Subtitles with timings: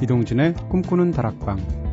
[0.00, 1.87] 이동진의 꿈꾸는 다락방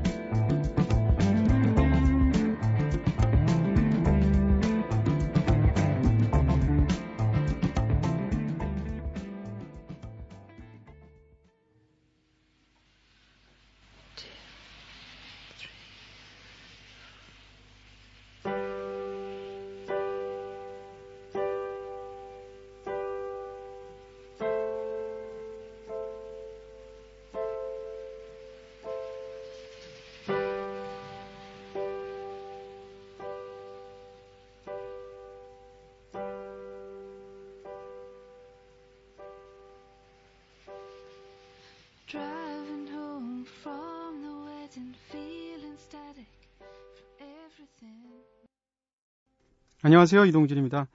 [49.86, 50.26] 안녕하세요.
[50.26, 50.88] 이동진입니다.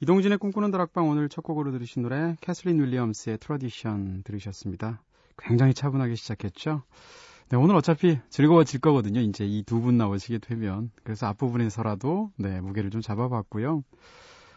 [0.00, 5.00] 이동진의 꿈꾸는 다락방 오늘 첫 곡으로 들으신 노래 캐슬린 윌리엄스의 Tradition 들으셨습니다.
[5.38, 6.82] 굉장히 차분하게 시작했죠.
[7.48, 9.20] 네, 오늘 어차피 즐거워질 거거든요.
[9.20, 10.90] 이제 이 두 분 나오시게 되면.
[11.04, 13.82] 그래서 앞부분에서라도 네, 무게를 좀 잡아봤고요.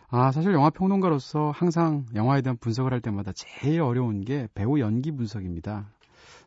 [0.09, 5.13] 아, 사실 영화 평론가로서 항상 영화에 대한 분석을 할 때마다 제일 어려운 게 배우 연기
[5.13, 5.89] 분석입니다.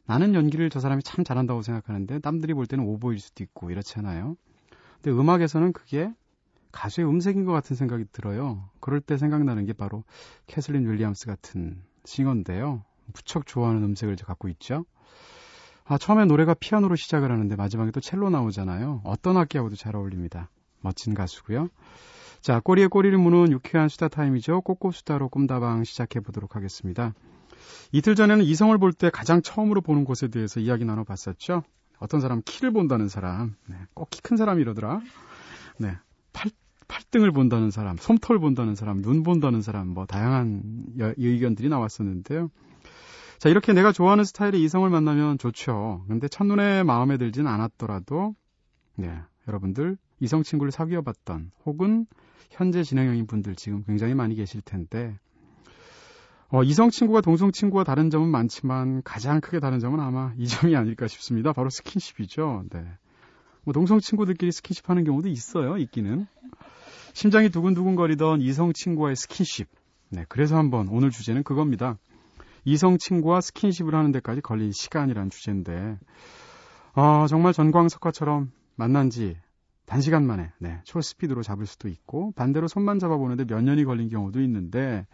[0.04, 4.36] 나는 연기를 저 사람이 참 잘한다고 생각하는데 남들이 볼 때는 오버일 수도 있고 이렇잖아요.
[5.00, 6.12] 근데 음악에서는 그게
[6.72, 8.68] 가수의 음색인 것 같은 생각이 들어요.
[8.80, 10.04] 그럴 때 생각나는 게 바로
[10.46, 12.84] 캐슬린 윌리엄스 같은 싱어인데요.
[13.12, 14.84] 무척 좋아하는 음색을 갖고 있죠.
[15.84, 19.00] 아, 처음에 노래가 피아노로 시작을 하는데 마지막에 또 첼로 나오잖아요.
[19.04, 20.48] 어떤 악기하고도 잘 어울립니다.
[20.80, 21.68] 멋진 가수고요.
[22.40, 24.60] 자, 꼬리에 꼬리를 무는 유쾌한 수다 타임이죠.
[24.62, 27.12] 꼬꼬수다로 꿈다방 시작해 보도록 하겠습니다.
[27.92, 31.62] 이틀 전에는 이성을 볼 때 가장 처음으로 보는 곳에 대해서 이야기 나눠봤었죠.
[31.98, 35.00] 어떤 사람 키를 본다는 사람, 네, 꼭 키 큰 사람이러더라.
[35.78, 35.98] 네,
[36.32, 36.50] 팔,
[36.88, 40.62] 팔등을 본다는 사람, 솜털 본다는 사람, 눈 본다는 사람, 뭐 다양한
[40.98, 42.50] 여, 의견들이 나왔었는데요.
[43.38, 46.04] 자, 이렇게 내가 좋아하는 스타일의 이성을 만나면 좋죠.
[46.08, 48.34] 근데 첫눈에 마음에 들진 않았더라도,
[48.96, 52.06] 네, 여러분들 이성 친구를 사귀어 봤던 혹은
[52.50, 55.18] 현재 진행형인 분들 지금 굉장히 많이 계실 텐데,
[56.48, 60.74] 어, 이성 친구가 동성 친구와 다른 점은 많지만 가장 크게 다른 점은 아마 이 점이
[60.76, 61.52] 아닐까 싶습니다.
[61.52, 62.64] 바로 스킨십이죠.
[62.70, 62.84] 네.
[63.64, 65.76] 뭐 동성 친구들끼리 스킨십 하는 경우도 있어요.
[65.76, 66.26] 있기는.
[67.12, 69.68] 심장이 두근두근거리던 이성 친구와의 스킨십.
[70.10, 71.98] 네, 그래서 한번 오늘 주제는 그겁니다.
[72.64, 75.98] 이성 친구와 스킨십을 하는 데까지 걸린 시간이란 주제인데,
[76.94, 79.36] 어, 정말 전광석화처럼 만난 지
[79.86, 85.06] 단시간 만에, 네, 초스피드로 잡을 수도 있고, 반대로 손만 잡아보는데 몇 년이 걸린 경우도 있는데,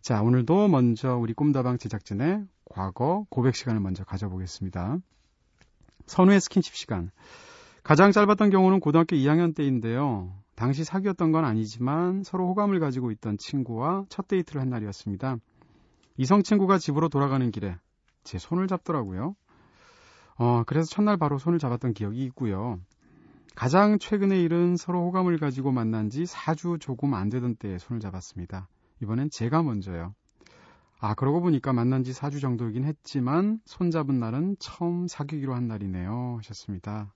[0.00, 4.98] 자, 오늘도 먼저 우리 꿈다방 제작진의 과거 고백 시간을 먼저 가져보겠습니다.
[6.06, 7.10] 선우의 스킨십 시간.
[7.86, 10.34] 가장 짧았던 경우는 고등학교 2학년 때인데요.
[10.56, 15.36] 당시 사귀었던 건 아니지만 서로 호감을 가지고 있던 친구와 첫 데이트를 한 날이었습니다.
[16.16, 17.76] 이성 친구가 집으로 돌아가는 길에
[18.24, 19.36] 제 손을 잡더라고요.
[20.34, 22.80] 어, 그래서 첫날 바로 손을 잡았던 기억이 있고요.
[23.54, 28.68] 가장 최근의 일은 서로 호감을 가지고 만난 지 4주 조금 안 되던 때에 손을 잡았습니다.
[29.00, 30.12] 이번엔 제가 먼저요.
[30.98, 36.38] 아, 그러고 보니까 만난 지 4주 정도이긴 했지만 손잡은 날은 처음 사귀기로 한 날이네요.
[36.38, 37.12] 하셨습니다.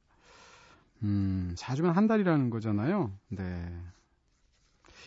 [1.02, 3.10] 음, 4주면 한 달이라는 거잖아요.
[3.28, 3.68] 네.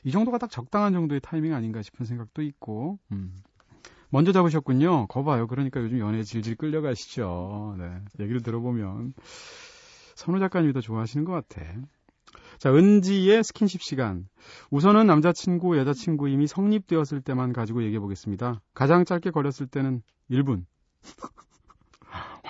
[0.03, 3.35] 이 정도가 딱 적당한 정도의 타이밍 아닌가 싶은 생각도 있고, 음.
[4.09, 5.07] 먼저 잡으셨군요.
[5.07, 5.47] 거봐요.
[5.47, 7.75] 그러니까 요즘 연애 질질 끌려가시죠.
[7.79, 7.99] 네.
[8.19, 9.13] 얘기를 들어보면.
[10.15, 11.63] 선우 작가님이 더 좋아하시는 것 같아.
[12.59, 14.27] 자, 은지의 스킨십 시간.
[14.69, 18.61] 우선은 남자친구, 여자친구 이미 성립되었을 때만 가지고 얘기해 보겠습니다.
[18.75, 20.65] 가장 짧게 걸렸을 때는 1분.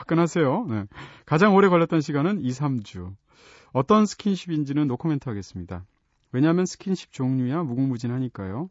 [0.04, 0.66] 화끈하세요.
[0.70, 0.86] 네.
[1.26, 3.14] 가장 오래 걸렸던 시간은 2, 3주.
[3.72, 5.86] 어떤 스킨십인지는 노코멘트 하겠습니다.
[6.32, 8.70] 왜냐하면 스킨십 종류야 무궁무진하니까요.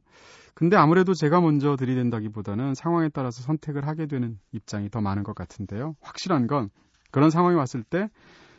[0.54, 5.96] 근데 아무래도 제가 먼저 들이댄다기보다는 상황에 따라서 선택을 하게 되는 입장이 더 많은 것 같은데요.
[6.00, 6.70] 확실한 건
[7.10, 8.10] 그런 상황이 왔을 때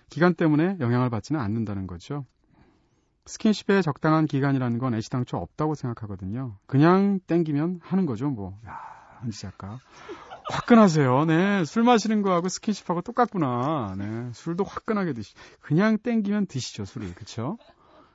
[0.10, 2.26] 기간 때문에 영향을 받지는 않는다는 거죠.
[3.26, 6.58] 스킨십의 적당한 기간이라는 건 애시당초 없다고 생각하거든요.
[6.66, 8.60] 그냥 땡기면 하는 거죠, 뭐.
[8.68, 8.80] 야,
[9.20, 9.80] 한지 작가.
[10.50, 11.26] 화끈하세요.
[11.26, 11.66] 네.
[11.66, 13.96] 술 마시는 거하고 스킨십하고 똑같구나.
[13.98, 14.30] 네.
[14.34, 15.34] 술도 화끈하게 드시.
[15.62, 17.14] 그냥 땡기면 드시죠, 술을.
[17.16, 17.58] 그쵸?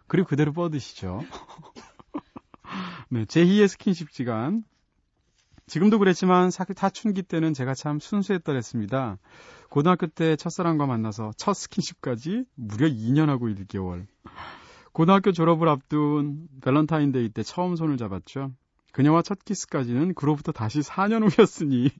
[0.07, 1.23] 그리고 그대로 뻗으시죠.
[3.11, 3.25] 네.
[3.25, 4.65] 제2의 스킨십 시간.
[5.67, 9.19] 지금도 그랬지만 사춘기 때는 제가 참 순수했더랬습니다.
[9.69, 14.07] 고등학교 때 첫사랑과 만나서 첫 스킨십까지 무려 2년하고 1개월.
[14.93, 18.53] 고등학교 졸업을 앞둔 밸런타인데이 때 처음 손을 잡았죠.
[18.93, 21.91] 그녀와 첫 키스까지는 그로부터 다시 4년 후였으니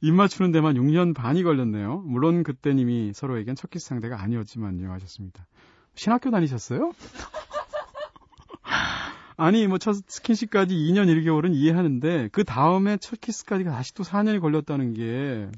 [0.00, 1.98] 입 맞추는 데만 6년 반이 걸렸네요.
[2.06, 5.46] 물론 그때 이미 서로에겐 첫 키스 상대가 아니었지만요 하셨습니다.
[5.94, 6.92] 신학교 다니셨어요?
[9.36, 14.94] 아니 뭐 첫 스킨십까지 2년 1개월은 이해하는데 그 다음에 첫 키스까지가 다시 또 4년이 걸렸다는
[14.94, 15.48] 게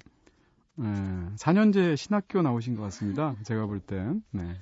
[0.76, 0.88] 네,
[1.36, 3.34] 4년제 신학교 나오신 것 같습니다.
[3.44, 4.22] 제가 볼 땐.
[4.30, 4.56] 네.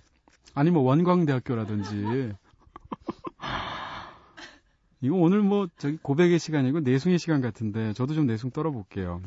[0.55, 2.33] 아니 뭐 원광대학교라든지.
[5.03, 9.21] 이거 오늘 뭐 저기 고백의 시간이고 내숭의 시간 같은데 저도 좀 내숭 떨어볼게요.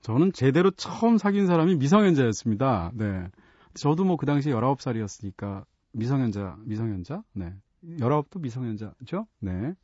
[0.00, 2.92] 저는 제대로 처음 사귄 사람이 미성년자였습니다.
[2.94, 3.28] 네.
[3.74, 7.22] 저도 뭐 그 당시에 19살이었으니까 미성년자, 미성년자?
[7.34, 7.52] 네.
[7.84, 9.26] 19도 미성년자죠?
[9.40, 9.74] 네.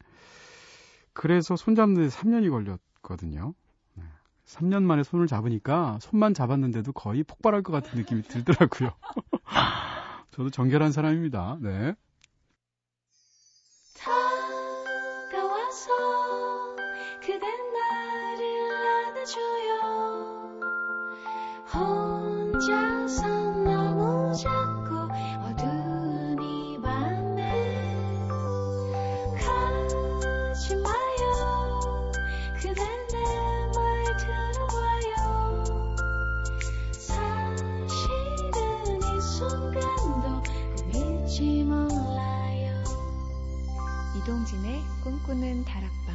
[1.12, 3.54] 그래서 손잡는데 3년이 걸렸거든요.
[3.94, 4.04] 네.
[4.46, 8.90] 3년 만에 손을 잡으니까 손만 잡았는데도 거의 폭발할 것 같은 느낌이 들더라고요.
[10.30, 11.58] 저도 정결한 사람입니다.
[11.60, 11.94] 네.
[44.24, 46.14] 이동진의 꿈꾸는 다락방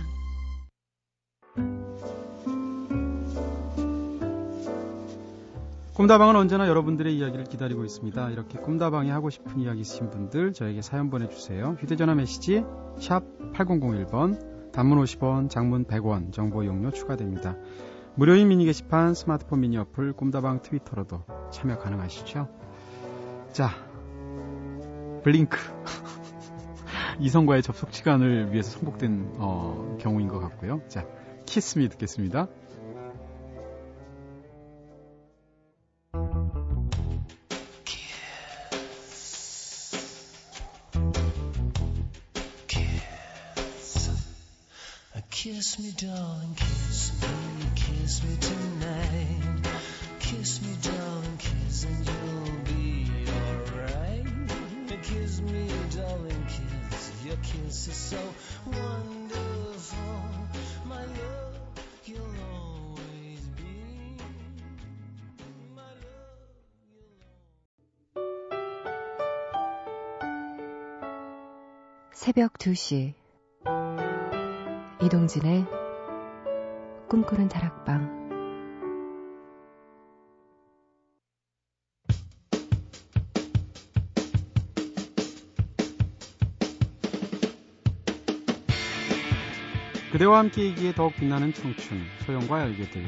[5.94, 8.32] 꿈다방은 언제나 여러분들의 이야기를 기다리고 있습니다.
[8.32, 11.78] 이렇게 꿈다방에 하고 싶은 이야기 있으신 분들 저에게 사연 보내주세요.
[11.80, 12.64] 휴대전화 메시지
[12.98, 13.22] 샵
[13.54, 17.58] 8001번 단문 50원 장문 100원 정보 용료 추가됩니다.
[18.16, 22.50] 무료인 미니 게시판 스마트폰 미니 어플 꿈다방 트위터로도 참여 가능하시죠.
[23.52, 23.70] 자
[25.24, 25.60] 블링크
[27.20, 30.82] 이성과의 접속 시간을 위해서 선곡된 어, 경우인 것 같고요.
[30.88, 31.06] 자
[31.46, 32.48] 키스미 듣겠습니다.
[45.42, 46.54] Kiss me, darling,
[72.30, 73.16] 새벽 2시.
[75.04, 75.66] 이동진의
[77.10, 78.20] 꿈꾸는 다락방.
[90.12, 93.08] 그대와 함께이기에 더욱 빛나는 청춘 소영과 열개들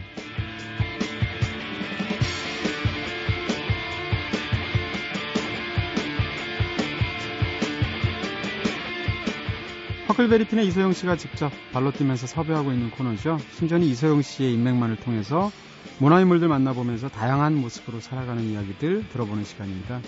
[10.11, 13.37] 허클베리핀의 이소영 씨가 직접 발로 뛰면서 섭외하고 있는 코너죠.
[13.51, 15.51] 순전히 이소영 씨의 인맥만을 통해서
[15.99, 20.01] 문화인물들 만나보면서 다양한 모습으로 살아가는 이야기들 들어보는 시간입니다.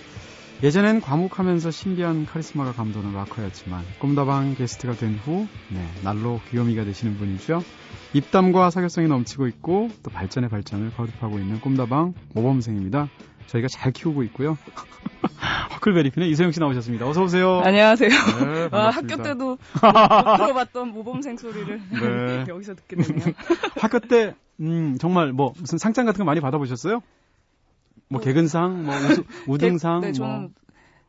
[0.62, 7.64] 예전엔 과묵하면서 신비한 카리스마가 감도는 락커였지만 꿈다방 게스트가 된 후 네, 날로 귀요미가 되시는 분이죠.
[8.12, 13.08] 입담과 사교성이 넘치고 있고 또 발전의 발전을 거듭하고 있는 꿈다방 모범생입니다.
[13.48, 14.58] 저희가 잘 키우고 있고요.
[15.76, 17.08] 허클베리핀의 이소영 씨 나오셨습니다.
[17.08, 17.60] 어서 오세요.
[17.60, 18.10] 안녕하세요.
[18.10, 22.46] 네, 와, 학교 때도 못 들어봤던 모범생 소리를 네.
[22.50, 23.34] 여기서 듣게 되네요.
[23.80, 27.02] 학교 때 음, 정말 뭐 무슨 상장 같은 거 많이 받아보셨어요?
[28.08, 28.96] 뭐 개근상, 뭐
[29.48, 30.02] 우등상.
[30.02, 30.50] 네, 저는 뭐.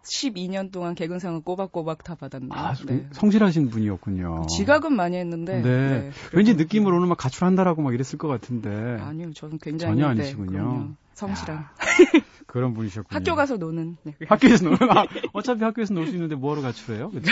[0.05, 2.51] 12년 동안 개근상을 꼬박꼬박 다 받았네요.
[2.53, 3.07] 아, 네.
[3.13, 4.47] 성실하신 분이었군요.
[4.47, 5.63] 지각은 많이 했는데.
[5.63, 5.63] 네.
[5.63, 8.71] 네 왠지 느낌으로는 막 가출한다라고 막 이랬을 것 같은데.
[9.01, 10.95] 아니요, 저는 굉장히 전혀 아니시군요.
[11.15, 11.65] 네, 성실한.
[12.47, 13.17] 그런 분이셨군요.
[13.19, 13.97] 학교 가서 노는.
[14.05, 14.15] 네.
[14.29, 14.79] 학교에서 노는.
[14.91, 17.11] 아, 어차피 학교에서 놀 수 있는데 뭐하러 가출해요?
[17.11, 17.31] 그렇죠?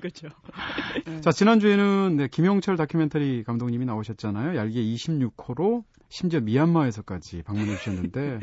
[0.00, 0.28] 그렇죠.
[1.06, 1.20] 네.
[1.20, 4.56] 자 지난주에는 네, 김용철 다큐멘터리 감독님이 나오셨잖아요.
[4.56, 8.40] 얄개 26호로 심지어 미얀마에서까지 방문해 주셨는데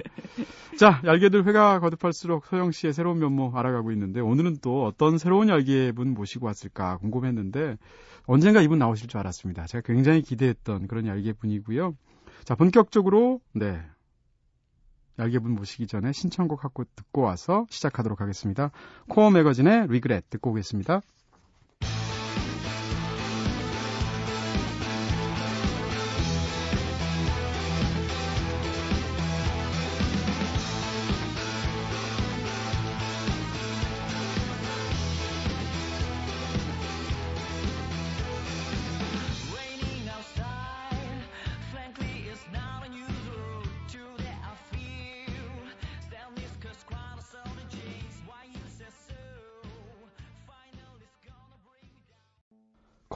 [0.77, 5.91] 자 얄개들 회가 거듭할수록 소영 씨의 새로운 면모 알아가고 있는데 오늘은 또 어떤 새로운 얄개
[5.93, 7.77] 분 모시고 왔을까 궁금했는데
[8.25, 9.65] 언젠가 이분 나오실 줄 알았습니다.
[9.65, 11.95] 제가 굉장히 기대했던 그런 얄개 분이고요.
[12.43, 13.79] 자 본격적으로 네
[15.19, 18.71] 얄개분 모시기 전에 신청곡 한곡 듣고 와서 시작하도록 하겠습니다.
[19.09, 21.01] 코어 매거진의 리그렛 듣고 오겠습니다.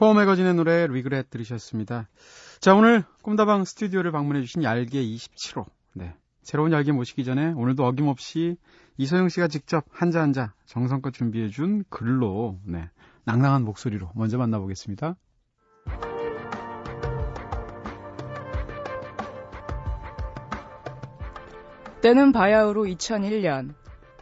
[0.04, 2.10] 코어 매거진의 노래 리그렛 들으셨습니다.
[2.60, 6.14] 자, 오늘 꿈다방 스튜디오를 방문해주신 얄개 27호 네.
[6.42, 8.58] 새로운 열기 모시기 전에 오늘도 어김없이
[8.98, 12.90] 이소영 씨가 직접 한자 한자 정성껏 준비해준 글로 네,
[13.24, 15.16] 낭낭한 목소리로 먼저 만나보겠습니다.
[22.02, 23.72] 때는 바야흐로 2001년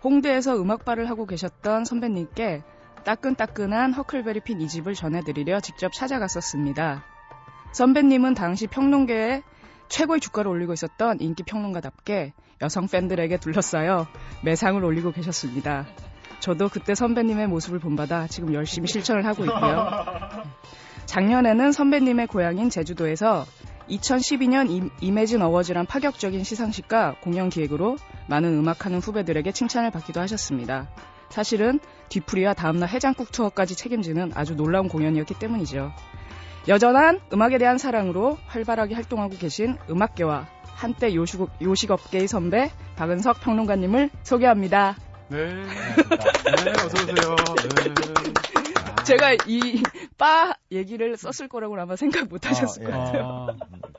[0.05, 2.62] 홍대에서 음악바를 하고 계셨던 선배님께
[3.04, 7.04] 따끈따끈한 허클베리 핀 이 집을 전해드리려 직접 찾아갔었습니다.
[7.73, 9.42] 선배님은 당시 평론계에
[9.88, 12.32] 최고의 주가를 올리고 있었던 인기 평론가답게
[12.62, 14.06] 여성 팬들에게 둘러싸여
[14.44, 15.87] 매상을 올리고 계셨습니다.
[16.40, 19.87] 저도 그때 선배님의 모습을 본받아 지금 열심히 실천을 하고 있고요.
[21.06, 23.44] 작년에는 선배님의 고향인 제주도에서
[23.88, 27.97] 2012년 이매진 어워즈란 파격적인 시상식과 공연 기획으로
[28.28, 30.88] 많은 음악하는 후배들에게 칭찬을 받기도 하셨습니다.
[31.28, 31.80] 사실은
[32.12, 35.92] 뒤풀이와 다음날 해장국 투어까지 책임지는 아주 놀라운 공연이었기 때문이죠.
[36.69, 44.97] 여전한 음악에 대한 사랑으로 활발하게 활동하고 계신 음악계와 한때 요식, 요식업계의 선배 박은석 평론가님을 소개합니다.
[45.28, 45.47] 네.
[45.47, 47.37] 네, 어서오세요.
[47.62, 48.22] 네.
[49.04, 49.82] 제가 이
[50.23, 53.47] 바 얘기를 썼을 거라고 아마 생각 못 하셨을 아, 것 같아요.
[53.50, 53.56] 아,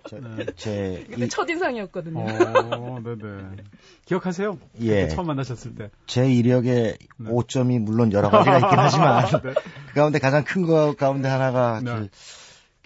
[0.07, 0.45] 저, 네.
[0.55, 2.19] 제 이, 첫인상이었거든요.
[2.21, 3.57] 어, 네네.
[4.05, 4.57] 기억하세요?
[4.79, 5.09] 예.
[5.09, 5.89] 처음 만나셨을 때.
[6.07, 7.29] 제 이력에 네.
[7.29, 9.53] 5점이 물론 여러 가지가 있긴 하지만 네.
[9.87, 11.93] 그 가운데 가장 큰 거 가운데 하나가 네.
[11.93, 12.09] 그,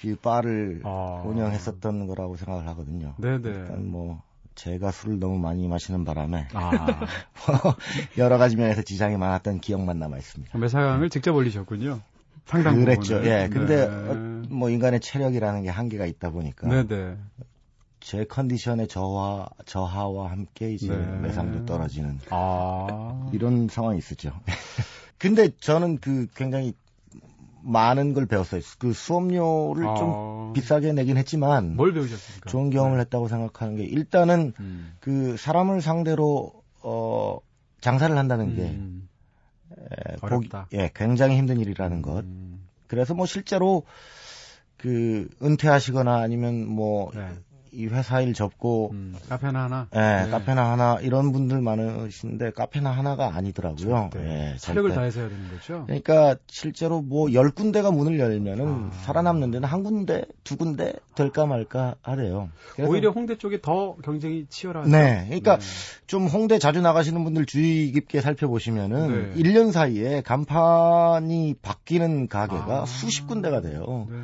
[0.02, 1.22] 그 바를 아.
[1.24, 3.14] 운영했었던 거라고 생각을 하거든요.
[3.20, 3.38] 네네.
[3.50, 4.24] 일단 뭐
[4.58, 7.06] 제가 술을 너무 많이 마시는 바람에 아.
[8.18, 10.58] 여러 가지 면에서 지장이 많았던 기억만 남아 있습니다.
[10.58, 12.02] 매상을 직접 올리셨군요.
[12.46, 13.16] 상당 그랬죠.
[13.16, 13.26] 부분은.
[13.26, 13.50] 예.
[13.50, 13.94] 근데 네.
[13.94, 17.18] 어, 뭐 인간의 체력이라는 게 한계가 있다 보니까 네네.
[18.00, 21.20] 제 컨디션의 저하 저하와 함께 이제 네.
[21.20, 23.30] 매상도 떨어지는 아.
[23.34, 24.32] 이런 상황이 있었죠.
[25.20, 26.74] 근데 저는 그 굉장히
[27.68, 28.62] 많은 걸 배웠어요.
[28.80, 29.96] 그 수업료를 아...
[29.96, 32.50] 좀 비싸게 내긴 했지만 뭘 배우셨습니까?
[32.50, 33.02] 좋은 경험을 네.
[33.02, 34.94] 했다고 생각하는 게 일단은 음.
[35.00, 37.40] 그 사람을 상대로 어
[37.82, 39.10] 장사를 한다는 게 음.
[39.72, 40.64] 에, 어렵다.
[40.64, 42.24] 보기, 예, 굉장히 힘든 일이라는 것.
[42.24, 42.66] 음.
[42.88, 43.84] 그래서 뭐 실제로
[44.78, 47.28] 그 은퇴하시거나 아니면 뭐 네.
[47.78, 50.30] 이 회사 일 접고 음, 카페나 하나, 예, 네.
[50.32, 54.10] 카페나 하나 이런 분들 많으신데 카페나 하나가 아니더라고요.
[54.18, 55.84] 예, 체력을 다해서 해야 되는 거죠.
[55.86, 58.92] 그러니까 실제로 뭐 열 군데가 문을 열면은 아.
[59.04, 62.50] 살아남는 데는 한 군데, 두 군데 될까 말까 하래요.
[62.80, 64.90] 오히려 홍대 쪽이 더 경쟁이 치열하죠.
[64.90, 65.66] 네, 그러니까 네.
[66.08, 69.44] 좀 홍대 자주 나가시는 분들 주의 깊게 살펴보시면은 네.
[69.44, 72.86] 1년 사이에 간판이 바뀌는 가게가 아.
[72.86, 74.08] 수십 군데가 돼요.
[74.10, 74.18] 네.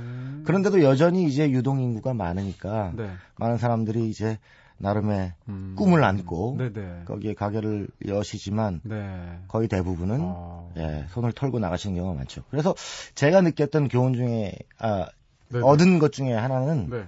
[0.46, 3.10] 그런데도 여전히 이제 유동 인구가 많으니까 네.
[3.44, 4.40] 많은 사람들이 이제
[4.78, 5.76] 나름의 음.
[5.78, 7.04] 꿈을 안고 네네.
[7.06, 9.40] 거기에 가게를 여시지만 네.
[9.48, 10.72] 거의 대부분은 어.
[10.78, 12.44] 예, 손을 털고 나가시는 경우가 많죠.
[12.50, 12.74] 그래서
[13.16, 15.08] 제가 느꼈던 교훈 중에 아,
[15.54, 17.06] 얻은 것 중에 하나는 네.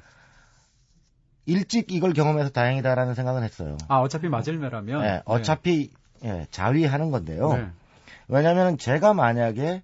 [1.47, 3.77] 일찍 이걸 경험해서 다행이다라는 생각은 했어요.
[3.87, 5.91] 아 어차피 맞을매라면 예, 어차피
[6.23, 7.53] 예, 자위하는 건데요.
[7.53, 7.67] 네.
[8.27, 9.83] 왜냐하면 제가 만약에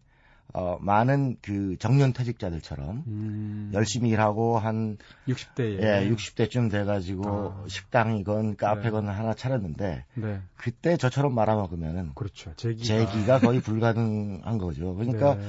[0.54, 3.72] 어, 많은 그 정년 퇴직자들처럼 음.
[3.74, 7.64] 열심히 일하고 한 60대 예, 60대쯤 돼 가지고 아.
[7.68, 9.12] 식당이건 카페건 네.
[9.12, 10.42] 하나 차렸는데 네.
[10.56, 14.96] 그때 저처럼 말아 먹으면은 그렇죠 재기가, 재기가 거의 불가능한 거죠.
[14.96, 15.42] 그러니까 네.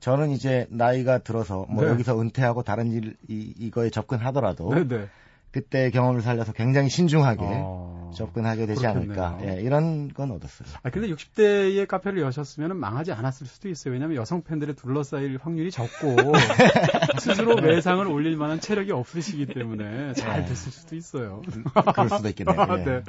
[0.00, 1.90] 저는 이제 나이가 들어서 뭐 네.
[1.90, 5.08] 여기서 은퇴하고 다른 일 이, 이거에 접근하더라도 네, 네.
[5.54, 8.10] 그때 경험을 살려서 굉장히 신중하게 어...
[8.12, 9.22] 접근하게 되지 그렇겠네요.
[9.24, 9.46] 않을까.
[9.56, 10.68] 예, 이런 건 얻었어요.
[10.82, 13.92] 아, 근데 60대에 카페를 여셨으면 망하지 않았을 수도 있어요.
[13.94, 16.16] 왜냐하면 여성 팬들에 둘러싸일 확률이 적고
[17.20, 20.48] 스스로 매상을 올릴 만한 체력이 없으시기 때문에 잘 네.
[20.48, 21.42] 됐을 수도 있어요.
[21.94, 22.66] 그럴 수도 있겠네요.
[22.78, 22.84] 예.
[22.84, 23.02] 네.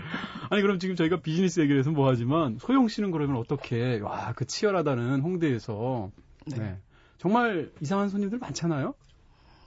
[0.51, 5.21] 아니 그럼 지금 저희가 비즈니스 얘기를 해서 뭐하지만 소영 씨는 그러면 어떻게 와 그 치열하다는
[5.21, 6.11] 홍대에서
[6.47, 6.57] 네.
[6.57, 6.77] 네.
[7.17, 8.93] 정말 이상한 손님들 많잖아요.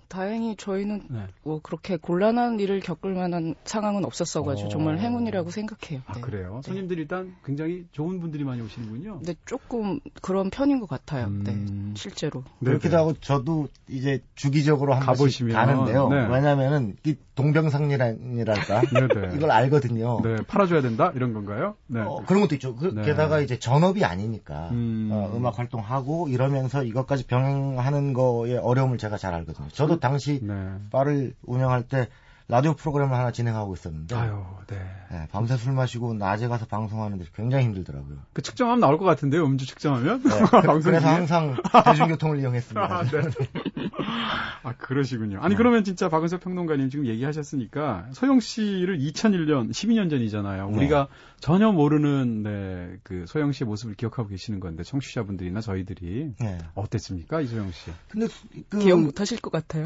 [0.08, 1.20] 다행히 저희는 네.
[1.42, 4.70] 뭐 그렇게 곤란한 일을 겪을 만한 상황은 없었어가지고 어...
[4.70, 6.02] 정말 행운이라고 생각해요.
[6.06, 6.20] 아 네.
[6.20, 6.60] 그래요?
[6.64, 9.20] 손님들이 일단 굉장히 좋은 분들이 많이 오시는군요.
[9.22, 11.26] 네, 조금 그런 편인 것 같아요.
[11.26, 11.44] 음...
[11.44, 12.42] 네, 실제로.
[12.58, 16.08] 네, 그렇기도 하고 저도 이제 주기적으로 한 번씩 가는데요.
[16.08, 16.26] 네.
[16.28, 18.82] 왜냐하면은 이 동병상련이랄까
[19.36, 20.20] 이걸 알거든요.
[20.24, 21.76] 네, 팔아줘야 된다 이런 건가요?
[21.86, 22.00] 네.
[22.00, 22.74] 어, 그런 것도 있죠.
[22.74, 23.02] 그, 네.
[23.02, 25.10] 게다가 이제 전업이 아니니까 음...
[25.12, 29.68] 어, 음악 활동하고 이러면서 이것까지 병행하는 거에 어려움을 제가 잘 알거든요.
[29.68, 30.54] 저도 당시 네.
[30.90, 32.08] 바를 운영할 때
[32.50, 34.78] 라디오 프로그램을 하나 진행하고 있었는데 아유, 네.
[35.10, 35.28] 네.
[35.30, 38.16] 밤새 술 마시고 낮에 가서 방송하는데 굉장히 힘들더라고요.
[38.32, 40.22] 그 측정하면 나올 것 같은데요, 음주 측정하면?
[40.22, 40.30] 네,
[40.82, 42.80] 그, 래서 항상 대중교통을 이용했습니다.
[42.82, 43.20] 아, 네.
[44.64, 45.40] 아, 그러시군요.
[45.40, 45.56] 아니, 네.
[45.58, 50.70] 그러면 진짜 박은석 평론가님 지금 얘기하셨으니까 소영 씨를 2001년, 12년 전이잖아요.
[50.70, 50.76] 네.
[50.76, 51.08] 우리가
[51.40, 56.58] 전혀 모르는 네, 그 소영 씨의 모습을 기억하고 계시는 건데 청취자분들이나 저희들이 네.
[56.74, 57.90] 어땠습니까, 이소영 씨?
[58.08, 58.26] 근데
[58.70, 58.78] 그...
[58.78, 59.84] 기억 못 하실 것 같아요.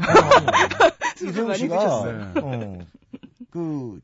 [1.25, 2.79] 아, 이소영 씨가 어,
[3.49, 3.99] 그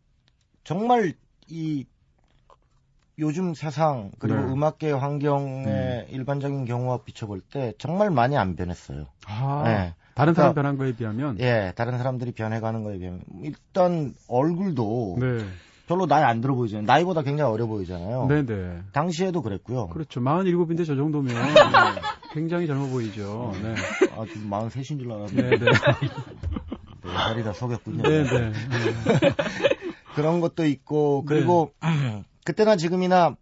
[0.64, 1.14] 정말
[1.48, 1.86] 이
[3.20, 4.54] 요즘 세상 그리고 네.
[4.54, 6.06] 음악계 환경의 음.
[6.10, 9.08] 일반적인 경우와 비춰볼 때 정말 많이 안 변했어요.
[9.28, 9.94] 아, 네.
[10.16, 11.40] 다른 사람 그러니까, 변한 거에 비하면?
[11.40, 15.46] 예, 다른 사람들이 변해가는 거에 비하면 일단 얼굴도 네.
[15.88, 16.86] 별로 나이 안 들어 보이잖아요.
[16.86, 18.28] 나이보다 굉장히 어려 보이잖아요.
[18.28, 18.84] 네네.
[18.94, 19.88] 당시에도 그랬고요.
[19.88, 20.22] 그렇죠.
[20.22, 21.34] 47인데 저 정도면
[22.34, 23.54] 굉장히 젊어 보이죠.
[23.62, 23.74] 네.
[24.16, 25.58] 아, 지금 43인 줄 알았는데.
[25.58, 25.72] 네네.
[27.10, 28.04] 네, 살이 다 속였군요.
[28.04, 28.24] 네네.
[28.24, 28.54] 네.
[30.16, 32.24] 그런 것도 있고, 그리고 네.
[32.46, 33.36] 그때나 지금이나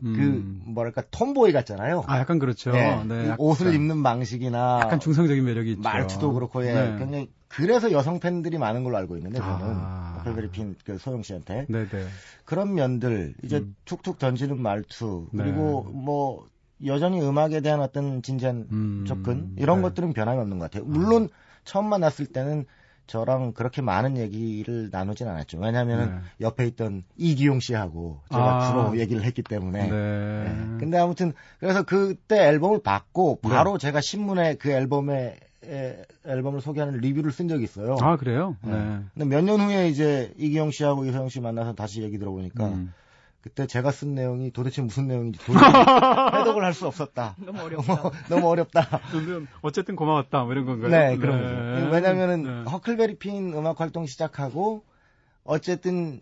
[0.00, 0.62] 그 음.
[0.66, 2.04] 뭐랄까 톰보이 같잖아요.
[2.06, 2.72] 아 약간 그렇죠.
[2.72, 3.02] 네.
[3.04, 5.82] 네 옷을 입는 방식이나 약간 중성적인 매력이 있죠.
[5.82, 6.72] 말투도 그렇고 예.
[6.72, 6.96] 네.
[6.98, 10.22] 굉장히 그래서 여성 팬들이 많은 걸로 알고 있는데 저는 아.
[10.24, 11.88] 펄베리핀 그 소영 씨한테 네네.
[12.44, 13.74] 그런 면들 이제 음.
[13.84, 16.00] 툭툭 던지는 말투 그리고 네.
[16.00, 16.46] 뭐
[16.86, 19.04] 여전히 음악에 대한 어떤 진지한 음.
[19.06, 19.82] 접근 이런 네.
[19.82, 20.84] 것들은 변함이 없는 것 같아요.
[20.88, 21.36] 물론 아.
[21.64, 22.64] 처음 만났을 때는
[23.06, 25.58] 저랑 그렇게 많은 얘기를 나누진 않았죠.
[25.58, 26.46] 왜냐하면 네.
[26.46, 28.68] 옆에 있던 이기용 씨하고 제가 아.
[28.70, 29.88] 주로 얘기를 했기 때문에.
[29.88, 29.90] 네.
[29.90, 30.76] 네.
[30.78, 33.78] 근데 아무튼 그래서 그때 앨범을 받고 바로 네.
[33.78, 37.96] 제가 신문에 그 앨범에 에, 앨범을 소개하는 리뷰를 쓴 적이 있어요.
[38.00, 38.56] 아 그래요?
[38.62, 38.72] 네.
[38.72, 39.00] 네.
[39.12, 42.92] 근데 몇 년 후에 이제 이기용 씨하고 이서영 씨 만나서 다시 얘기 들어보니까 음.
[43.42, 45.62] 그때 제가 쓴 내용이 도대체 무슨 내용인지 도저히
[46.40, 47.36] 해독을 할 수 없었다.
[47.38, 48.10] 너무 어렵다.
[48.28, 49.00] 너무 어렵다.
[49.62, 50.44] 어쨌든 고마웠다.
[50.44, 50.90] 뭐 이런 건가요?
[50.90, 51.80] 네, 그런 네.
[51.80, 51.90] 거죠.
[51.94, 52.70] 왜냐면은 네.
[52.70, 54.84] 허클베리 핀 음악 활동 시작하고
[55.44, 56.20] 어쨌든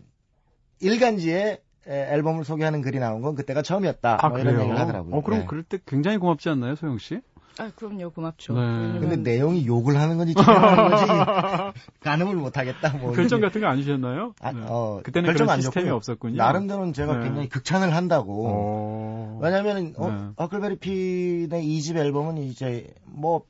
[0.79, 4.19] 일간지에 앨범을 소개하는 글이 나온 건 그때가 처음이었다.
[4.21, 5.15] 아, 뭐 이런 얘기를 하더라고요.
[5.15, 5.45] 어, 그럼 네.
[5.45, 7.19] 그럴 때 굉장히 고맙지 않나요, 소영 씨?
[7.59, 8.09] 아, 그럼요.
[8.11, 8.53] 고맙죠.
[8.53, 8.59] 네.
[8.59, 8.99] 왜냐면...
[9.01, 11.05] 근데 내용이 욕을 하는 건지 칭찬하는 건지
[12.01, 12.97] 가늠을 못 하겠다.
[12.97, 14.33] 뭐 결정 같은 거 안 주셨나요?
[14.41, 14.61] 아, 네.
[14.65, 16.37] 어, 그때는 결정 안 시스템이 없었군요.
[16.37, 17.25] 나름대로는 제가 네.
[17.25, 18.47] 굉장히 극찬을 한다고.
[18.49, 19.39] 어...
[19.41, 20.29] 왜냐면 어, 네.
[20.39, 23.43] 허클베리 핀의 2집 앨범은 이제 뭐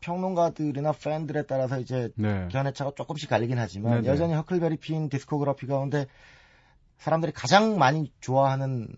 [0.00, 2.48] 평론가들이나 팬들에 따라서 이제 네.
[2.50, 4.08] 견해차가 조금씩 갈리긴 하지만 네네.
[4.08, 6.06] 여전히 허클베리 핀 디스코그래피 가운데
[6.98, 8.88] 사람들이 가장 많이 좋아하는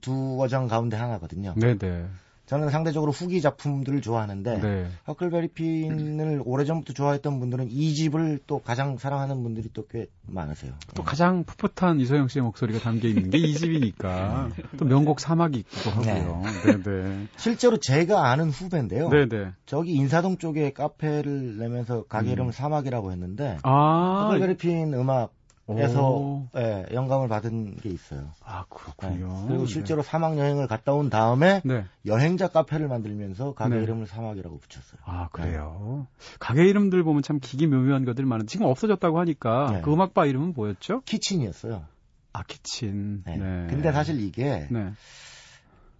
[0.00, 1.54] 두 버전 가운데 하나거든요.
[1.56, 2.06] 네네.
[2.50, 4.88] 저는 상대적으로 후기 작품들을 좋아하는데 네.
[5.06, 10.72] 허클베리 핀을 오래전부터 좋아했던 분들은 이 집을 또 가장 사랑하는 분들이 또 꽤 많으세요.
[10.94, 11.08] 또 네.
[11.08, 16.42] 가장 풋풋한 이소영 씨의 목소리가 담겨 있는 게 이 집이니까 또 명곡 사막이 있기도 하고요.
[16.66, 16.82] 네.
[16.82, 17.26] 네.
[17.36, 19.08] 실제로 제가 아는 후배인데요.
[19.10, 19.52] 네네.
[19.66, 22.52] 저기 인사동 쪽에 카페를 내면서 가게 이름을 음.
[22.52, 25.32] 사막이라고 했는데 아, 허클베리 핀 음악
[25.78, 28.30] 에서 예, 영감을 받은 게 있어요.
[28.44, 29.42] 아 그렇군요.
[29.42, 29.48] 네.
[29.48, 30.08] 그리고 실제로 네.
[30.08, 31.84] 사막 여행을 갔다 온 다음에 네.
[32.06, 33.82] 여행자 카페를 만들면서 가게 네.
[33.82, 35.00] 이름을 사막이라고 붙였어요.
[35.04, 36.06] 아 그래요.
[36.08, 36.36] 네.
[36.38, 38.46] 가게 이름들 보면 참 기기묘묘한 것들 많은.
[38.46, 39.80] 지금 없어졌다고 하니까 네.
[39.82, 41.02] 그 음악바 이름은 뭐였죠?
[41.04, 41.84] 키친이었어요.
[42.32, 43.24] 아 키친.
[43.26, 43.36] 네.
[43.68, 44.68] 근데 사실 이게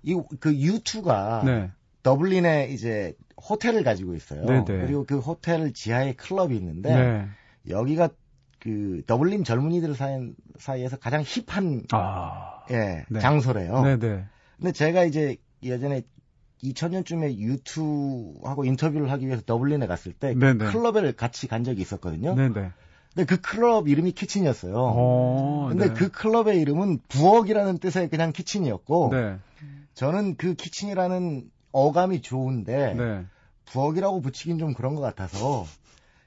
[0.03, 1.71] 이그 U2가
[2.03, 3.15] 더블린에 이제
[3.49, 4.45] 호텔을 가지고 있어요.
[4.47, 4.65] 네네.
[4.65, 7.29] 그리고 그 호텔 지하에 클럽이 있는데
[7.69, 8.09] 여기가
[8.61, 13.21] 그 더블린 젊은이들 사이, 사이에서 가장 힙한 아, 예, 네.
[13.21, 13.83] 장소래요.
[13.83, 14.25] 네네.
[14.57, 16.03] 근데 제가 이제 예전에
[16.63, 20.67] 2000년쯤에 U2하고 인터뷰를 하기 위해서 더블린에 갔을 때 네네.
[20.67, 22.35] 클럽에 같이 간 적이 있었거든요.
[22.35, 22.71] 네네.
[23.15, 24.75] 근데 그 클럽 이름이 Kitchen이었어요.
[24.75, 25.95] 오, 근데 네.
[25.95, 29.39] 그 클럽의 이름은 부엌이라는 뜻의 그냥 Kitchen이었고 네.
[29.95, 33.25] 저는 그 Kitchen이라는 어감이 좋은데 네.
[33.65, 35.67] 부엌이라고 붙이긴 좀 그런 것 같아서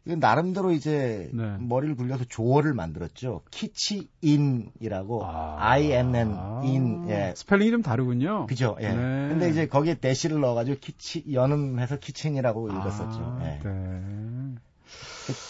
[0.05, 1.55] 이건 나름대로 이제 네.
[1.59, 3.41] 머리를 굴려서 조어를 만들었죠.
[3.51, 5.55] 키치인이라고 아.
[5.59, 6.15] INN
[6.63, 7.33] 인 예.
[7.35, 8.45] 스펠링이 좀 다르군요.
[8.47, 8.75] 그죠.
[8.81, 8.89] 예.
[8.89, 8.95] 네.
[8.95, 13.19] 근데 이제 거기에 대시를 넣어가지고 키치 연음해서 키친이라고 읽었었죠.
[13.21, 13.59] 아, 예.
[13.63, 14.22] 네.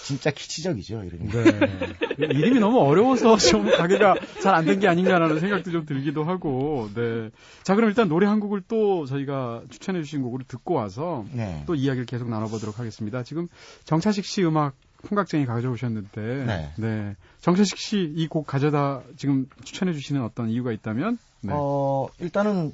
[0.04, 1.30] 진짜 키치적이죠, 이름이.
[1.30, 2.26] 네.
[2.26, 7.30] 이름이 너무 어려워서 좀 가게가 잘 안 된 게 아닌가라는 생각도 좀 들기도 하고, 네.
[7.64, 11.64] 자, 그럼 일단 노래 한 곡을 또 저희가 추천해주신 곡으로 듣고 와서 네.
[11.66, 13.24] 또 이야기를 계속 나눠보도록 하겠습니다.
[13.24, 13.48] 지금
[13.86, 16.72] 정차식 씨 음악 풍각쟁이 가져오셨는데, 네.
[16.78, 17.16] 네.
[17.42, 21.18] 정차식 씨 이 곡 가져다 지금 추천해주시는 어떤 이유가 있다면?
[21.42, 21.52] 네.
[21.54, 22.74] 어, 일단은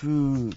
[0.00, 0.50] 그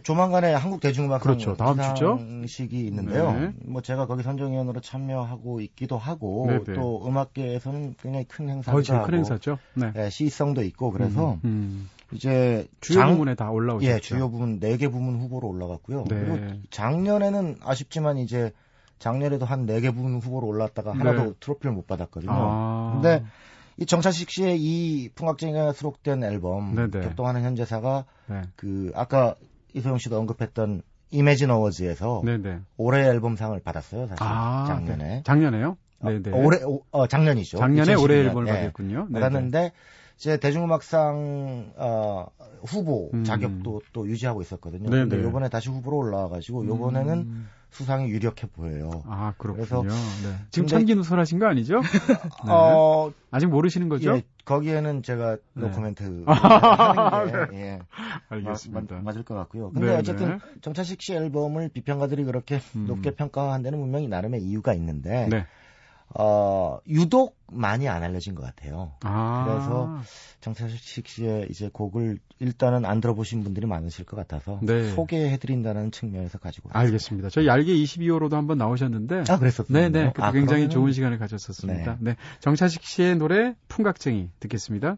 [0.00, 1.54] 조만간에 한국 대중음악 그렇죠.
[1.56, 2.18] 다음 주죠.
[2.46, 3.32] 식이 있는데요.
[3.32, 3.52] 네.
[3.64, 6.64] 뭐 제가 거기 선정위원으로 참여하고 있기도 하고 네네.
[6.64, 6.72] 네.
[6.74, 9.58] 또 음악계에서는 굉장히 큰 행사도 거의 큰 행사죠.
[9.74, 9.92] 네.
[9.92, 11.90] 네, 시성도 있고 그래서 음, 음.
[12.12, 13.86] 이제 주요 장, 부문에 다 올라오죠.
[13.86, 16.04] 예, 주요 부문 4개 부문 후보로 올라갔고요.
[16.08, 16.20] 네.
[16.20, 16.38] 그리고
[16.70, 18.52] 작년에는 아쉽지만 이제
[18.98, 21.32] 작년에도 한 4개 부문 후보로 올랐다가 하나도 네.
[21.40, 22.32] 트로피를 못 받았거든요.
[22.32, 22.92] 아.
[22.94, 23.24] 근데
[23.76, 26.90] 이 정찬식 씨의 이 풍악쟁이가 수록된 앨범 네네.
[26.90, 27.00] 네.
[27.00, 28.42] 격동하는 현대사가 네.
[28.56, 29.34] 그 아까
[29.74, 32.60] 이소영 씨도 언급했던 이매진 어워즈에서 네네.
[32.76, 35.04] 올해 앨범상을 받았어요, 사실 아, 작년에.
[35.04, 35.22] 네.
[35.24, 35.76] 작년에요?
[36.02, 36.30] 네, 네.
[36.32, 36.58] 어, 올해
[36.90, 37.58] 어, 작년이죠.
[37.58, 38.02] 작년에 2012년.
[38.02, 38.52] 올해 앨범을 네.
[38.52, 39.06] 받았군요.
[39.10, 39.72] 네, 받았는데
[40.16, 42.26] 이제 대중음악상 어,
[42.64, 43.24] 후보 음.
[43.24, 44.90] 자격도 또 유지하고 있었거든요.
[44.90, 45.08] 네네.
[45.08, 47.48] 근데 요번에 다시 후보로 올라와 가지고 요번에는 음.
[47.74, 49.02] 수상이 유력해 보여요.
[49.04, 49.82] 아 그렇군요.
[49.82, 49.82] 그래서
[50.22, 50.36] 네.
[50.50, 51.80] 지금 천기 누설하신 거 아니죠?
[52.46, 52.52] 네.
[52.52, 54.14] 어, 아직 모르시는 거죠?
[54.14, 57.80] 예, 거기에는 제가 노 코멘트 하는 게 예,
[58.28, 59.00] 알겠습니다.
[59.02, 59.72] 맞, 을것 같고요.
[59.72, 59.98] 근데 네네.
[59.98, 62.86] 어쨌든 정차식 씨 앨범을 비평가들이 그렇게 음.
[62.86, 65.46] 높게 평가한 데는 분명히 나름의 이유가 있는데 네.
[66.16, 68.92] 어, 유독 많이 안 알려진 것 같아요.
[69.02, 69.44] 아.
[69.46, 70.00] 그래서
[70.40, 74.90] 정찬식 씨의 이제 곡을 일단은 안 들어보신 분들이 많으실 것 같아서 네.
[74.90, 77.30] 소개해드린다는 측면에서 가지고 알겠습니다.
[77.30, 79.78] 저희 얄개 22호로도 한번 나오셨는데 아 그랬었군요.
[79.78, 80.70] 네네 아, 굉장히 그러면...
[80.70, 81.96] 좋은 시간을 가졌었습니다.
[82.00, 82.12] 네.
[82.12, 82.16] 네.
[82.40, 84.96] 정찬식 씨의 노래 풍각쟁이 듣겠습니다.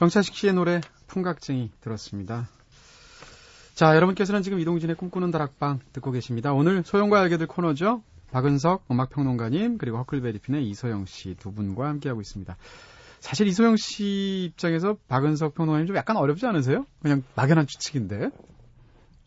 [0.00, 2.48] 정찬식 씨의 노래 풍각쟁이 들었습니다.
[3.74, 6.54] 자, 여러분께서는 지금 이동진의 꿈꾸는 다락방 듣고 계십니다.
[6.54, 8.02] 오늘 소영과 알게 될 코너죠.
[8.30, 12.56] 박은석 음악평론가님 그리고 허클베리핀의 이소영 씨 두 분과 함께하고 있습니다.
[13.18, 16.86] 사실 이소영 씨 입장에서 박은석 평론가님 좀 약간 어렵지 않으세요?
[17.02, 18.30] 그냥 막연한 추측인데.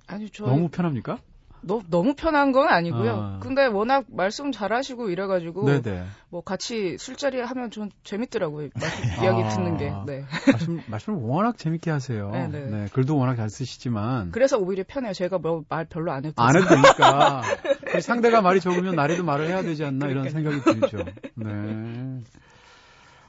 [0.07, 1.19] 아니, 저 너무 편합니까?
[1.65, 3.11] 너, 너무 편한 건 아니고요.
[3.15, 3.39] 아.
[3.41, 6.05] 근데 워낙 말씀 잘하시고 이래가지고 네네.
[6.29, 8.69] 뭐 같이 술자리 하면 좀 재밌더라고요.
[9.17, 9.23] 아.
[9.23, 9.93] 이야기 듣는 게.
[10.05, 10.25] 네.
[10.51, 12.31] 말씀 말씀을 워낙 재밌게 하세요.
[12.31, 12.59] 네네.
[12.65, 14.31] 네, 글도 워낙 잘 쓰시지만.
[14.31, 15.13] 그래서 오히려 편해요.
[15.13, 16.41] 제가 뭐 말 별로 안 해도.
[16.41, 17.41] 안 해도 되니까.
[18.01, 20.97] 상대가 말이 적으면 나래도 말을 해야 되지 않나 이런 생각이 들죠.
[21.35, 22.19] 네.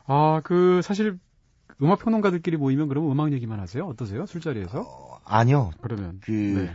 [0.07, 1.19] 아, 그 사실
[1.83, 3.85] 음악 평론가들끼리 모이면 그럼 음악 얘기만 하세요?
[3.87, 4.27] 어떠세요?
[4.27, 4.81] 술자리에서?
[4.81, 5.71] 어, 아니요.
[5.81, 6.75] 그러면 그 네.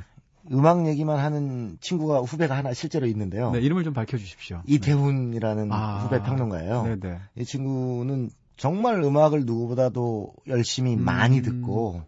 [0.51, 3.51] 음악 얘기만 하는 친구가 후배가 하나 실제로 있는데요.
[3.51, 4.63] 네, 이름을 좀 밝혀주십시오.
[4.65, 6.83] 이태훈이라는 아, 후배 평론가예요.
[6.83, 7.19] 네네.
[7.37, 12.01] 이 친구는 정말 음악을 누구보다도 열심히 음, 많이 듣고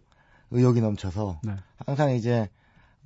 [0.51, 1.53] 의욕이 넘쳐서 네.
[1.85, 2.49] 항상 이제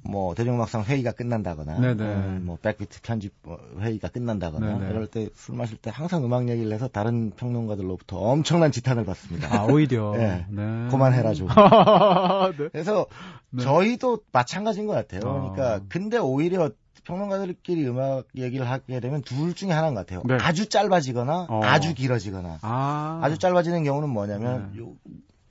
[0.07, 2.39] 뭐 대중음악상 회의가 끝난다거나 네네.
[2.39, 3.33] 뭐 백비트 편집
[3.79, 4.89] 회의가 끝난다거나 네네.
[4.91, 9.61] 이럴 때 술 마실 때 항상 음악 얘기를 해서 다른 평론가들로부터 엄청난 지탄을 받습니다.
[9.61, 10.45] 아 오히려 네.
[10.49, 10.61] 네.
[10.89, 11.47] 그만해라 좀.
[12.57, 12.69] 네.
[12.71, 13.05] 그래서
[13.49, 13.63] 네.
[13.63, 15.21] 저희도 마찬가지인 것 같아요.
[15.29, 15.33] 아.
[15.33, 16.69] 그러니까 근데 오히려
[17.03, 20.21] 평론가들끼리 음악 얘기를 하게 되면 둘 중에 하나인 것 같아요.
[20.25, 20.37] 네.
[20.41, 21.61] 아주 짧아지거나 어.
[21.63, 22.59] 아주 길어지거나.
[22.61, 23.27] 아.
[23.29, 24.79] 주 짧아지는 경우는 뭐냐면 네.
[24.81, 24.93] 요,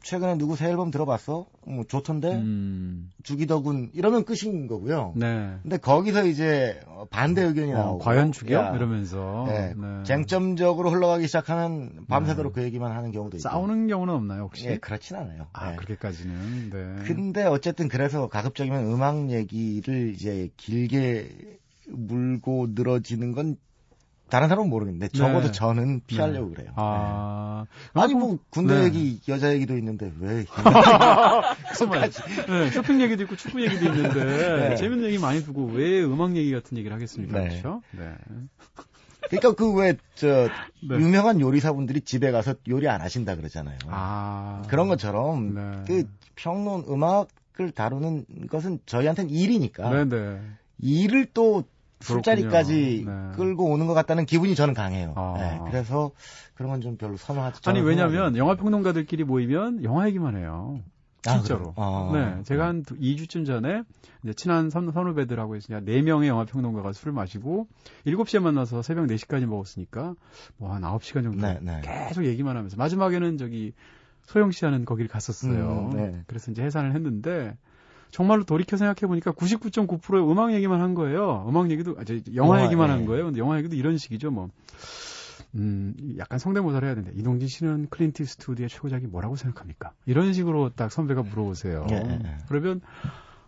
[0.04, 1.46] 최근에 누구 새 앨범 들어봤어?
[1.66, 2.32] 뭐 좋던데?
[2.34, 3.10] 음.
[3.22, 5.14] 주기더군 이러면 끝인 거고요.
[5.16, 5.56] 네.
[5.62, 6.78] 근데 거기서 이제
[7.10, 8.74] 반대 의견이 어, 나오고 과연 죽여?
[8.76, 9.72] 이러면서 네.
[9.74, 10.02] 네.
[10.04, 12.60] 쟁점적으로 흘러가기 시작하면 밤새도록 네.
[12.60, 14.66] 그 얘기만 하는 경우도 있고 싸우는 경우는 없나요 혹시?
[14.66, 15.46] 예, 그렇진 않아요.
[15.54, 15.76] 아 네.
[15.76, 16.70] 그렇게까지는.
[16.70, 17.04] 네.
[17.06, 23.56] 근데 어쨌든 그래서 가급적이면 음악 얘기를 이제 길게 물고 늘어지는 건
[24.28, 25.52] 다른 사람은 모르겠는데 적어도 네.
[25.52, 26.54] 저는 피하려고 네.
[26.54, 26.72] 그래요.
[26.76, 28.02] 아, 네.
[28.02, 28.84] 아니 뭐 군대 네.
[28.84, 30.44] 얘기, 여자 얘기도 있는데 왜?
[32.48, 34.76] 네, 쇼핑 얘기도 있고 축구 얘기도 있는데 네.
[34.76, 37.38] 재밌는 얘기 많이 두고 왜 음악 얘기 같은 얘기를 하겠습니까?
[37.38, 37.48] 네.
[37.48, 37.82] 그렇죠?
[37.92, 38.12] 네.
[39.28, 40.48] 그러니까 그 왜저
[40.88, 40.96] 네.
[40.96, 43.78] 유명한 요리사분들이 집에 가서 요리 안 하신다 그러잖아요.
[43.88, 49.90] 아, 그런 것처럼 그 평론 음악을 다루는 것은 저희한테는 일이니까.
[49.90, 50.40] 네 네.
[50.78, 51.64] 일을 또
[52.00, 53.12] 술자리까지 네.
[53.36, 55.14] 끌고 오는 것 같다는 기분이 저는 강해요.
[55.16, 55.34] 아.
[55.38, 56.10] 네, 그래서
[56.54, 57.60] 그런 건 좀 별로 선호하지.
[57.68, 60.80] 아니 왜냐하면 영화 평론가들끼리 모이면 영화 얘기만 해요.
[61.26, 61.72] 아, 진짜로.
[61.76, 63.82] 아, 네, 제가 한 2주쯤 전에
[64.22, 67.66] 이제 친한 선, 선후배들하고 이제 4명의 영화 평론가가 술을 마시고
[68.06, 70.14] 7시에 만나서 새벽 4시까지 먹었으니까
[70.58, 71.80] 뭐 한 9시간 정도 네, 네.
[71.82, 73.72] 계속 얘기만 하면서 마지막에는 저기
[74.24, 75.90] 소영 씨 하는 거기를 갔었어요.
[75.92, 76.22] 음, 네.
[76.26, 77.56] 그래서 이제 해산을 했는데
[78.14, 81.44] 정말로 돌이켜 생각해 보니까 99.9%의 음악 얘기만 한 거예요.
[81.48, 82.04] 음악 얘기도 아,
[82.36, 82.92] 영화, 영화 얘기만 예.
[82.92, 83.24] 한 거예요.
[83.24, 84.30] 근데 영화 얘기도 이런 식이죠.
[84.30, 84.50] 뭐
[85.56, 89.90] 음, 약간 성대모사를 해야 되는데 이동진 씨는 클린트 이스트우드의 최고작이 뭐라고 생각합니까?
[90.06, 91.88] 이런 식으로 딱 선배가 물어보세요.
[91.90, 92.36] 예, 예.
[92.46, 92.82] 그러면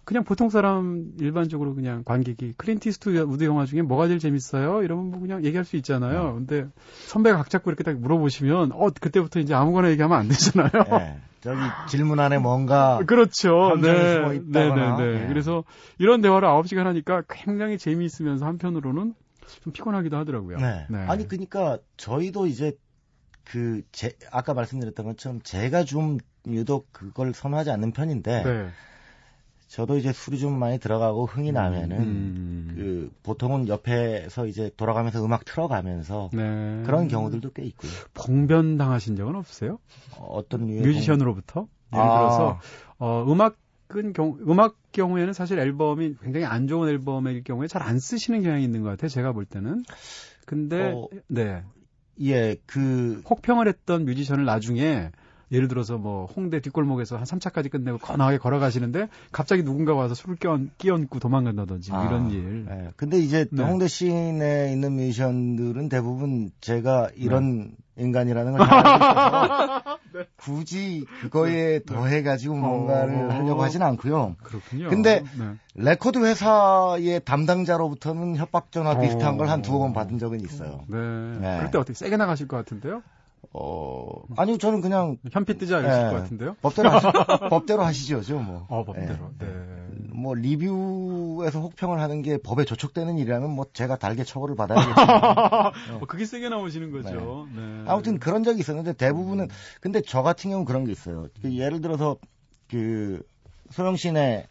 [0.07, 4.85] 그냥 보통 사람 일반적으로 그냥 관객이 클린트 이스트우드 영화 중에 뭐가 제일 재밌어요?
[4.85, 6.35] 이러면 뭐 그냥 얘기할 수 있잖아요.
[6.35, 6.69] 근데
[7.09, 10.71] 선배가 각 잡고 이렇게 딱 물어보시면 어 그때부터 이제 아무거나 얘기하면 안 되잖아요.
[10.99, 11.21] 네.
[11.40, 13.77] 저기 질문 안에 뭔가 그렇죠.
[13.83, 14.21] 네.
[14.21, 15.27] 네, 네, 네, 네.
[15.27, 15.64] 그래서
[15.99, 19.12] 이런 대화를 9시간 하니까 굉장히 재미있으면서 한편으로는
[19.64, 20.59] 좀 피곤하기도 하더라고요.
[20.59, 20.87] 네.
[20.88, 20.99] 네.
[20.99, 22.79] 아니 그러니까 저희도 이제
[23.45, 28.69] 그 제 아까 말씀드렸던 것처럼 제가 좀 유독 그걸 선호하지 않는 편인데 네.
[29.77, 32.73] 저도 이제 술이 좀 많이 들어가고 흥이 음, 나면은 음.
[32.75, 36.83] 그 보통은 옆에서 이제 돌아가면서 음악 틀어가면서 네.
[36.87, 37.91] 그런 경우들도 꽤 있고요.
[38.15, 39.79] 봉변 당하신 적은 없으세요?
[40.19, 41.69] 어, 떤 뮤지션으로부터?
[41.93, 42.15] 예를 아.
[42.15, 42.59] 들어서
[42.99, 43.59] 어, 음악
[43.93, 48.65] 음악은 경, 음악 경우에는 사실 앨범이 굉장히 안 좋은 앨범일 경우에 잘 안 쓰시는 경향이
[48.65, 49.11] 있는 것 같아요.
[49.11, 49.83] 제가 볼 때는.
[50.47, 51.62] 근데 어, 네.
[52.23, 55.11] 예, 그 혹평을 했던 뮤지션을 나중에
[55.53, 60.71] 예를 들어서 뭐 홍대 뒷골목에서 한 3차까지 끝내고 건하게 걸어가시는데 갑자기 누군가 와서 술을 끼얹,
[60.79, 62.65] 끼얹고 도망간다든지 뭐 아, 이런 일.
[62.67, 62.91] 네.
[62.97, 63.63] 근데 이제 네.
[63.63, 67.71] 홍대 시내에 있는 뮤지션들은 대부분 제가 이런 네.
[67.99, 68.67] 인간이라는 걸
[70.13, 70.27] 네.
[70.37, 71.85] 굳이 그거에 네.
[71.85, 72.59] 더해가지고 어.
[72.59, 73.29] 뭔가를 어...
[73.31, 74.37] 하려고 하진 않고요.
[74.43, 74.89] 그렇군요.
[74.89, 75.55] 근데 네.
[75.75, 79.37] 레코드 회사의 담당자로부터는 협박 전화 비슷한 어...
[79.37, 80.85] 걸한 두어 번 받은 적은 있어요.
[80.89, 80.99] 네.
[80.99, 81.57] 네.
[81.57, 83.03] 그럴 때 어떻게 세게 나가실 것 같은데요?
[83.53, 85.16] 어, 아니요, 저는 그냥.
[85.33, 86.57] 현피 뜨지 않으실 네, 것 같은데요?
[86.61, 87.07] 법대로 하시,
[87.49, 88.66] 법대로 하시죠, 저 뭐.
[88.68, 89.31] 어, 법대로.
[89.38, 89.46] 네.
[89.46, 89.77] 네.
[90.12, 94.94] 뭐, 리뷰에서 혹평을 하는 게 법에 저촉되는 일이라면 뭐, 제가 달게 처벌을 받아야겠죠.
[96.01, 97.49] 어, 그게 세게 나오시는 거죠.
[97.55, 97.61] 네.
[97.61, 97.85] 네.
[97.87, 99.49] 아무튼 그런 적이 있었는데, 대부분은,
[99.81, 101.29] 근데 저 같은 경우는 그런 게 있어요.
[101.40, 102.16] 그 예를 들어서,
[102.68, 103.22] 그,
[103.70, 104.46] 소영신의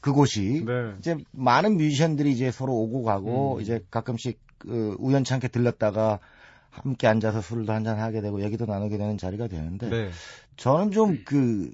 [0.00, 0.92] 그곳이, 네.
[0.98, 3.60] 이제 많은 뮤지션들이 이제 서로 오고 가고, 음.
[3.60, 6.18] 이제 가끔씩, 그, 우연찮게 들렀다가,
[6.82, 10.10] 함께 앉아서 술도 한잔 하게 되고 얘기도 나누게 되는 자리가 되는데 네.
[10.56, 11.72] 저는 좀 그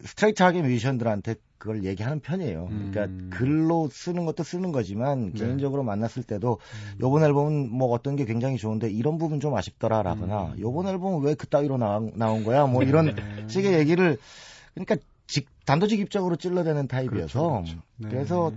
[0.00, 2.66] 스트레이트하게 뮤지션들한테 그걸 얘기하는 편이에요.
[2.68, 3.30] 그러니까 음.
[3.32, 5.38] 글로 쓰는 것도 쓰는 거지만 네.
[5.38, 6.98] 개인적으로 만났을 때도 음.
[7.00, 10.60] 요번 앨범은 뭐 어떤 게 굉장히 좋은데 이런 부분 좀 아쉽더라라거나 음.
[10.60, 13.48] 요번 앨범은 왜 그따위로 나, 나온 거야 뭐 이런 네.
[13.48, 14.18] 식의 얘기를
[14.74, 17.82] 그러니까 직, 단도직입적으로 찔러대는 타입이어서 그렇죠, 그렇죠.
[17.96, 18.08] 네.
[18.10, 18.52] 그래서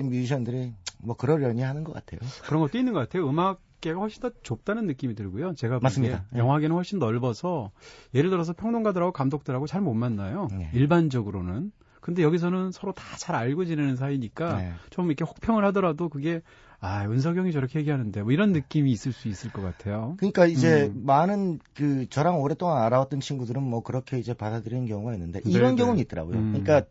[0.00, 2.20] 뮤지션들이 뭐 그러려니 하는 것 같아요.
[2.44, 3.28] 그런 것도 있는 것 같아요.
[3.28, 5.54] 음악 업계가 훨씬 더 좁다는 느낌이 들고요.
[5.54, 6.24] 제가 맞습니다.
[6.30, 6.38] 네.
[6.38, 7.70] 영화계는 훨씬 넓어서
[8.14, 10.48] 예를 들어서 평론가들하고 감독들하고 잘 못 만나요.
[10.50, 10.70] 네.
[10.74, 11.70] 일반적으로는.
[12.00, 14.72] 근데 여기서는 서로 다 잘 알고 지내는 사이니까 네.
[14.90, 16.40] 좀 이렇게 혹평을 하더라도 그게
[16.80, 20.14] 아, 은석형이 저렇게 얘기하는데 뭐 이런 느낌이 있을 수 있을 것 같아요.
[20.18, 21.02] 그러니까 이제 음.
[21.04, 26.00] 많은 그 저랑 오랫동안 알아왔던 친구들은 뭐 그렇게 이제 받아들이는 경우가 있는데 이런 네 경우는
[26.00, 26.36] 있더라고요.
[26.38, 26.52] 음.
[26.52, 26.88] 그러니까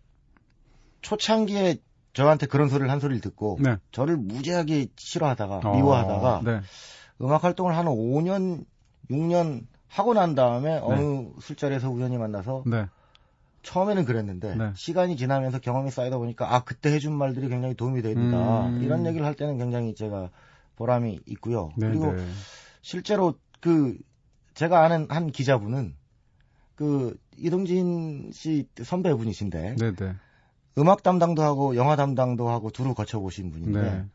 [1.02, 1.78] 초창기에
[2.17, 3.77] 저한테 그런 소리를 한 소리를 듣고 네.
[3.91, 6.62] 저를 무지하게 싫어하다가 어, 미워하다가 네.
[7.21, 8.65] 음악 활동을 한 5년
[9.12, 10.80] 6년 하고 난 다음에 네.
[10.82, 12.88] 어느 술자리에서 우연히 만나서 네.
[13.62, 14.71] 처음에는 그랬는데 네.
[14.73, 18.82] 시간이 지나면서 경험이 쌓이다 보니까 아 그때 해준 말들이 굉장히 도움이 됩니다 음...
[18.82, 20.32] 이런 얘기를 할 때는 굉장히 제가
[20.75, 22.15] 보람이 있고요 네, 그리고
[22.82, 23.95] 실제로 그
[24.56, 25.95] 제가 아는 한 기자분은
[26.75, 30.15] 그 이동진 씨 선배분이신데 네네.
[30.78, 34.06] 음악 담당도 하고 영화 담당도 하고 두루 거쳐보신 분인데 네.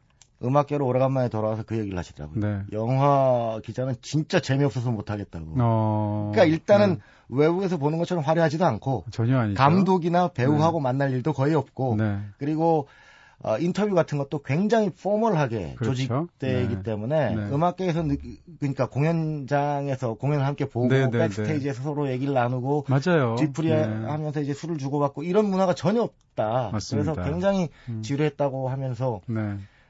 [0.44, 2.40] 음악계로 오래간만에 돌아와서 그 얘기를 하시더라고요.
[2.40, 2.60] 네.
[2.72, 5.54] 영화 기자는 진짜 재미없어서 못하겠다고.
[5.58, 6.30] 어...
[6.32, 7.00] 그러니까 일단은 네.
[7.28, 9.56] 외국에서 보는 것처럼 화려하지도 않고 전혀 아니죠.
[9.56, 10.82] 감독이나 배우하고 네.
[10.82, 12.18] 만날 일도 거의 없고 네.
[12.38, 12.88] 그리고
[13.44, 15.94] 어, 인터뷰 같은 것도 굉장히 포멀하게 그렇죠?
[15.94, 16.82] 조직되기 네.
[16.82, 17.42] 때문에 네.
[17.50, 18.04] 음악계에서
[18.60, 21.18] 그러니까 공연장에서 공연을 함께 보고 네, 네, 네.
[21.18, 23.34] 백스테이지에서 서로 얘기를 나누고 맞아요.
[23.36, 23.82] 뒤풀이 네.
[23.82, 26.70] 하면서 이제 술을 주고받고 이런 문화가 전혀 없다.
[26.72, 27.14] 맞습니다.
[27.14, 28.02] 그래서 굉장히 음.
[28.02, 29.20] 지루했다고 하면서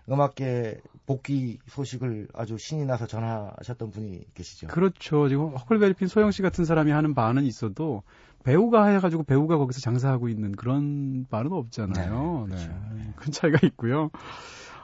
[0.09, 4.69] 음악계 복귀 소식을 아주 신이 나서 전하셨던 분이 계시죠.
[4.69, 5.29] 그렇죠.
[5.29, 8.03] 지금 허클베리핀 소영 씨 같은 사람이 하는 바는 있어도
[8.45, 12.47] 배우가 해가지고 배우가 거기서 장사하고 있는 그런 바는 없잖아요.
[12.49, 12.69] 네, 그렇죠.
[12.95, 13.12] 네.
[13.17, 14.11] 큰 차이가 있고요.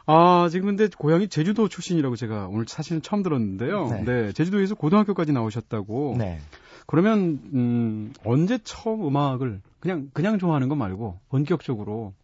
[0.07, 3.88] 아, 지금 근데 고향이 제주도 출신이라고 제가 오늘 사실은 처음 들었는데요.
[3.88, 4.04] 네.
[4.04, 6.16] 네 제주도에서 고등학교까지 나오셨다고.
[6.18, 6.40] 네.
[6.87, 12.14] 그러면 음, 언제 처음 음악을 그냥 그냥 좋아하는 거 말고 본격적으로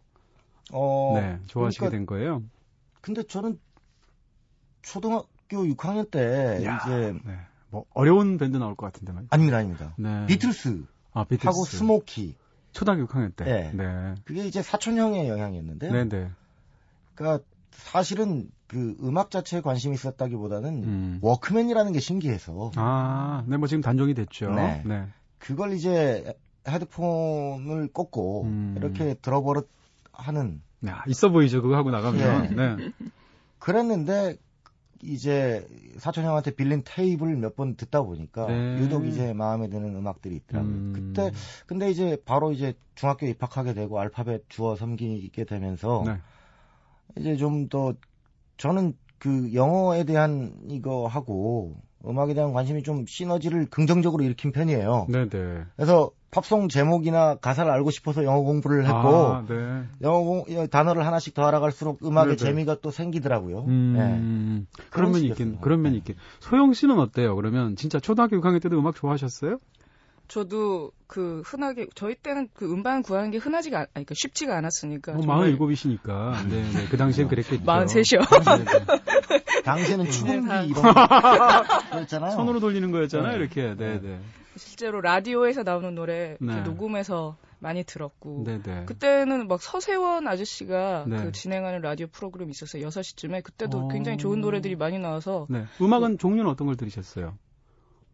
[0.73, 2.41] 어, 네, 좋아하시게 그러니까, 된 거예요?
[3.01, 3.59] 근데 저는
[4.85, 7.39] 초등학교 6학년 때 야, 이제 네.
[7.69, 9.29] 뭐 어려운 밴드 나올 것 같은데 말이죠.
[9.31, 9.93] 아닙니다, 아닙니다.
[9.97, 10.25] 네.
[10.27, 10.83] 비틀스.
[11.13, 11.47] 아, 비틀스.
[11.47, 12.35] 하고 스모키.
[12.71, 13.45] 초등학교 6학년 때.
[13.45, 13.71] 네.
[13.73, 14.15] 네.
[14.25, 15.91] 그게 이제 사촌 형의 영향이었는데.
[15.91, 16.31] 네, 네.
[17.15, 21.19] 그러니까 사실은 그 음악 자체에 관심이 있었다기보다는 음.
[21.21, 22.71] 워크맨이라는 게 신기해서.
[22.75, 24.53] 아, 네, 뭐 지금 단종이 됐죠.
[24.53, 24.83] 네.
[24.85, 25.07] 네.
[25.39, 28.75] 그걸 이제 헤드폰을 꽂고 음.
[28.77, 29.69] 이렇게 들어버릇
[30.11, 30.61] 하는.
[30.85, 31.61] 야, 있어 보이죠.
[31.61, 32.55] 그거 하고 나가면.
[32.55, 32.75] 네.
[32.75, 32.91] 네.
[33.59, 34.37] 그랬는데
[35.05, 38.79] 이제 사촌 형한테 빌린 테이프를 몇 번 듣다 보니까 네.
[38.79, 40.73] 유독 이제 마음에 드는 음악들이 있더라고요.
[40.73, 40.93] 음.
[40.93, 41.31] 그때
[41.67, 46.17] 근데 이제 바로 이제 중학교 입학하게 되고 알파벳 주어 섬기게 되면서 네.
[47.17, 47.93] 이제 좀 더
[48.57, 55.07] 저는 그 영어에 대한 이거 하고 음악에 대한 관심이 좀 시너지를 긍정적으로 일으킨 편이에요.
[55.09, 55.29] 네네.
[55.29, 55.63] 네.
[55.75, 59.83] 그래서 팝송 제목이나 가사를 알고 싶어서 영어 공부를 했고 아, 네.
[60.01, 62.35] 영어 공, 단어를 하나씩 더 알아갈수록 음악의 네네.
[62.35, 62.43] 네.
[62.43, 63.63] 재미가 또 생기더라고요.
[63.69, 64.83] 음, 네.
[64.89, 65.97] 그런 면이 있긴 그런 면이 네.
[65.99, 66.15] 있긴.
[66.41, 67.37] 소영 씨는 어때요?
[67.37, 69.59] 그러면 진짜 초등학교 6학년 때도 음악 좋아하셨어요?
[70.27, 75.13] 저도 그 흔하게 저희 때는 그 음반 구하는 게 흔하지가 않, 아니, 그러니까 쉽지가 않았으니까.
[75.13, 76.49] 어, 47이시니까.
[76.49, 76.85] 네, 네.
[76.89, 77.63] 그 당시엔 그랬겠죠.
[77.63, 79.63] 43이요.
[79.63, 80.83] 당시에는 추궁기 네, 이런
[81.91, 82.31] 거였잖아요.
[82.35, 83.37] 손으로 돌리는 거였잖아요, 네.
[83.37, 83.75] 이렇게.
[83.77, 84.19] 네, 네.
[84.57, 86.61] 실제로 라디오에서 나오는 노래 네.
[86.61, 88.85] 녹음해서 많이 들었고 네네.
[88.85, 91.23] 그때는 막 서세원 아저씨가 네.
[91.23, 92.87] 그 진행하는 라디오 프로그램이 있었어요.
[92.87, 93.87] 6시쯤에 그때도 어...
[93.87, 95.65] 굉장히 좋은 노래들이 많이 나와서 네.
[95.81, 97.37] 음악은 뭐, 종류는 어떤 걸 들으셨어요?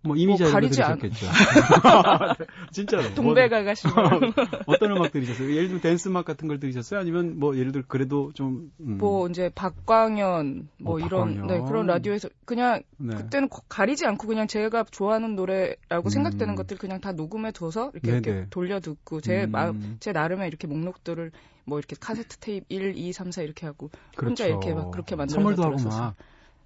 [0.03, 1.27] 뭐 이미지 뭐 가리지 않겠죠.
[2.71, 3.03] 진짜로.
[3.13, 3.87] 동백아 가시
[4.65, 5.51] 어떤 음악 들으셨어요?
[5.51, 6.99] 예를 들면 댄스 음악 같은 걸 들으셨어요?
[6.99, 9.29] 아니면 뭐 예를 들어 그래도 좀뭐 음.
[9.29, 11.47] 이제 박광현 뭐 어, 이런 박광현.
[11.47, 13.15] 네 그런 라디오에서 그냥 네.
[13.15, 16.09] 그때는 가리지 않고 그냥 제가 좋아하는 노래라고 음.
[16.09, 19.51] 생각되는 것들 그냥 다 녹음해 둬서 이렇게, 이렇게 돌려 듣고 제 음.
[19.51, 21.31] 마음 제 나름의 이렇게 목록들을
[21.65, 24.29] 뭐 이렇게 카세트 테이프 1, 2, 3, 4 이렇게 하고 그렇죠.
[24.29, 26.15] 혼자 이렇게 막 그렇게 만들어서 선물도 하고 막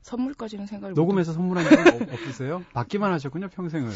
[0.05, 2.63] 선물까지는 생각을 녹음해서 선물한 적은 없으세요?
[2.73, 3.89] 받기만 하셨군요 평생을.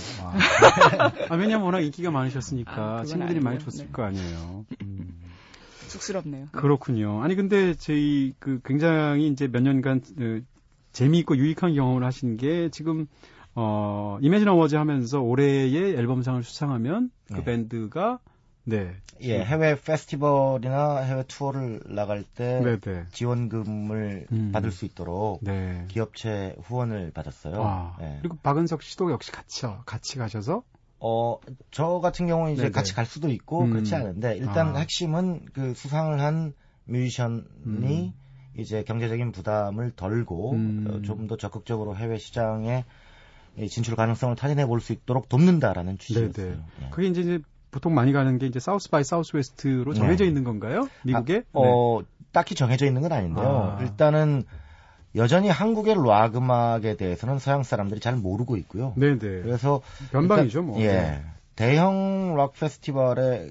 [1.30, 3.44] 아, 왜냐면 워낙 인기가 많으셨으니까 아, 친구들이 아니고요.
[3.44, 3.92] 많이 줬을 네.
[3.92, 4.66] 거 아니에요.
[4.82, 5.14] 음.
[5.88, 6.48] 쑥스럽네요.
[6.52, 7.22] 그렇군요.
[7.22, 10.44] 아니 근데 저희 그 굉장히 이제 몇 년간 그
[10.94, 13.06] 재미있고 유익한 경험을 하신 게 지금
[13.54, 17.44] 어 이매진 어워즈 하면서 올해의 앨범상을 수상하면 그 네.
[17.44, 18.20] 밴드가
[18.66, 18.96] 네.
[19.22, 22.80] 예, 해외 페스티벌이나 해외 투어를 나갈 때 네네.
[22.80, 23.06] 네.
[23.12, 24.52] 지원금을 음.
[24.52, 25.86] 받을 수 있도록 네.
[25.90, 27.62] 기업체 후원을 받았어요.
[27.62, 28.18] 아, 네.
[28.22, 30.64] 그리고 박은석 씨도 역시 같이 같이 가셔서
[31.00, 31.40] 어,
[31.72, 32.72] 저 같은 경우는 이제 네네.
[32.72, 33.72] 같이 갈 수도 있고 음.
[33.72, 34.80] 그렇지 않은데 일단 아.
[34.80, 36.54] 핵심은 그 수상을 한
[36.86, 38.14] 뮤지션이 음.
[38.58, 40.88] 이제 경제적인 부담을 덜고 음.
[40.90, 42.86] 어, 좀 더 적극적으로 해외 시장에
[43.70, 46.52] 진출 가능성을 타진해 볼 수 있도록 돕는다라는 취지였어요.
[46.80, 46.88] 네.
[46.92, 47.40] 그게 이제
[47.72, 50.30] 보통 많이 가는 게 이제 South by Southwest로 정해져 네.
[50.30, 50.90] 있는 건가요?
[51.04, 51.44] 미국에?
[51.54, 52.08] 아, 어, 네.
[52.32, 53.78] 딱히 정해져 있는 건 아닌데요.
[53.78, 53.82] 아.
[53.82, 54.44] 일단은
[55.16, 58.94] 여전히 한국의 락 음악에 대해서는 서양 사람들이 잘 모르고 있고요.
[58.96, 59.20] 네네.
[59.20, 59.42] 네.
[59.42, 60.80] 그래서 변방이죠, 뭐.
[60.82, 60.88] 예.
[60.88, 61.26] 네.
[61.56, 63.50] 대형 락 페스티벌에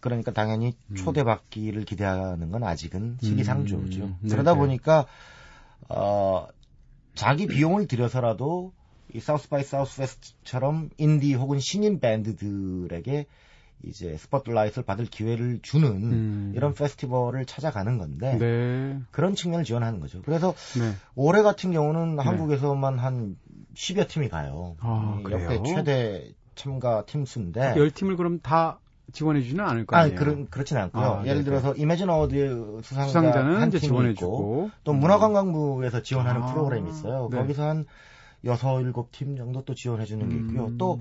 [0.00, 0.96] 그러니까 당연히 음.
[0.96, 4.04] 초대받기를 기대하는 건 아직은 시기상조죠.
[4.04, 4.18] 음.
[4.28, 5.06] 그러다 보니까
[5.88, 6.46] 어
[7.14, 8.72] 자기 비용을 들여서라도
[9.12, 13.26] 이 사우스 바이 사우스 웨스트처럼 인디 혹은 신인 밴드들에게
[13.84, 16.52] 이제 스포트라이트를 받을 기회를 주는 음.
[16.54, 19.00] 이런 페스티벌을 찾아가는 건데 네.
[19.10, 20.20] 그런 측면을 지원하는 거죠.
[20.22, 20.92] 그래서 네.
[21.14, 22.22] 올해 같은 경우는 네.
[22.22, 23.36] 한국에서만 한
[23.74, 24.76] 10여 팀이 가요.
[24.80, 28.80] 아, 역대 최대 참가 팀 수인데 10팀을 그럼 다
[29.12, 30.16] 지원해 주지는 않을 거 아니에요?
[30.16, 31.04] 아, 그런 그렇진 않고요.
[31.04, 36.52] 아, 예를 들어서 이매진 어워드 수상자 수상자는 한 팀이 지원해 있고 또 문화관광부에서 지원하는 아,
[36.52, 37.28] 프로그램이 있어요.
[37.30, 37.38] 네.
[37.38, 37.86] 거기서 한
[38.44, 40.68] 여섯 일곱 팀 정도 또 지원해 주는 게 있고요.
[40.68, 40.78] 음.
[40.78, 41.00] 또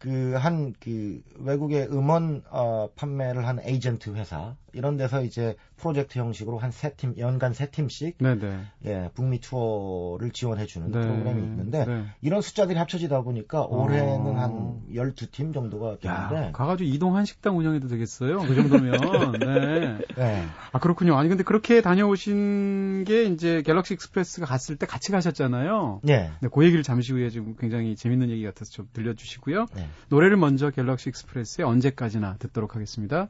[0.00, 6.58] 그 한그 그 외국의 음원 어 판매를 한 에이전트 회사 이런 데서 이제 프로젝트 형식으로
[6.58, 8.60] 한 세 팀 연간 세 팀씩 네네.
[8.86, 11.00] 예 북미 투어를 지원해 주는 네.
[11.00, 12.04] 프로그램이 있는데 네.
[12.22, 14.34] 이런 숫자들이 합쳐지다 보니까 올해는 어...
[14.34, 19.98] 한 12팀 정도가 되는데 가가지고 이동 한식당 운영해도 되겠어요 그 정도면 네.
[20.16, 20.44] 네.
[20.72, 26.30] 아 그렇군요 아니 근데 그렇게 다녀오신 게 이제 갤럭시 익스프레스가 갔을 때 같이 가셨잖아요 네.
[26.40, 26.48] 네.
[26.52, 29.88] 그 얘기를 잠시 후에 지금 굉장히 재밌는 얘기 같아서 좀 들려주시고요 네.
[30.08, 33.28] 노래를 먼저 갤럭시 익스프레스의 언제까지나 듣도록 하겠습니다.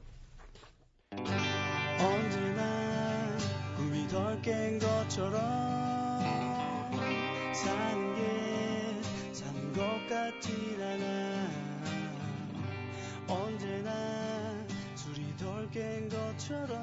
[2.01, 3.37] 언제나
[3.77, 5.41] 꿈이 덜 깬 것처럼
[7.53, 11.51] 사는 게 사는 것 같진 않아.
[13.27, 16.79] 언제나 술이 덜 깬 것처럼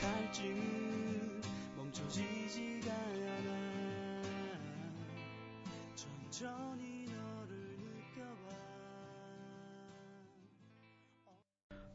[0.00, 1.40] 갈증은
[1.76, 3.48] 멈춰지지가 않아.
[5.94, 6.87] 천천히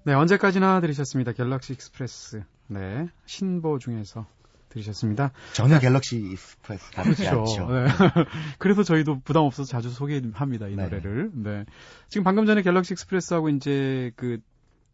[0.06, 1.32] 네, 언제까지나 들으셨습니다.
[1.32, 2.44] 갤럭시 익스프레스.
[2.68, 4.26] 네, 신보 중에서
[4.70, 5.32] 들으셨습니다.
[5.54, 7.68] 전혀 갤럭시 익스프레스 다르지 그렇죠.
[7.68, 7.86] 네.
[8.60, 10.84] 그래서 저희도 부담 없어서 자주 소개합니다, 이 네.
[10.84, 11.32] 노래를.
[11.34, 11.66] 네.
[12.10, 14.39] 지금 방금 전에 갤럭시 익스프레스하고 이제 그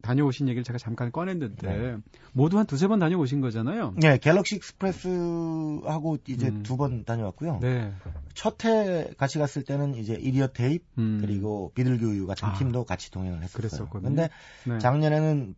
[0.02, 1.98] 다녀오신 얘기를 제가 잠깐 꺼냈는데 네.
[2.32, 3.96] 모두 한 두세 번 다녀오신 거잖아요.
[3.98, 6.64] 네, 갤럭시 익스프레스하고 이제 음.
[6.64, 7.60] 두번 다녀왔고요.
[7.62, 7.94] 네.
[8.34, 11.20] 첫해 같이 갔을 때는 이제 이디오테잎 음.
[11.22, 12.54] 그리고 비둘기우유 같은 아.
[12.54, 13.58] 팀도 같이 동행을 했었어요.
[13.58, 14.10] 그랬었거든요.
[14.10, 14.30] 근데
[14.66, 14.80] 네.
[14.80, 15.56] 작년에는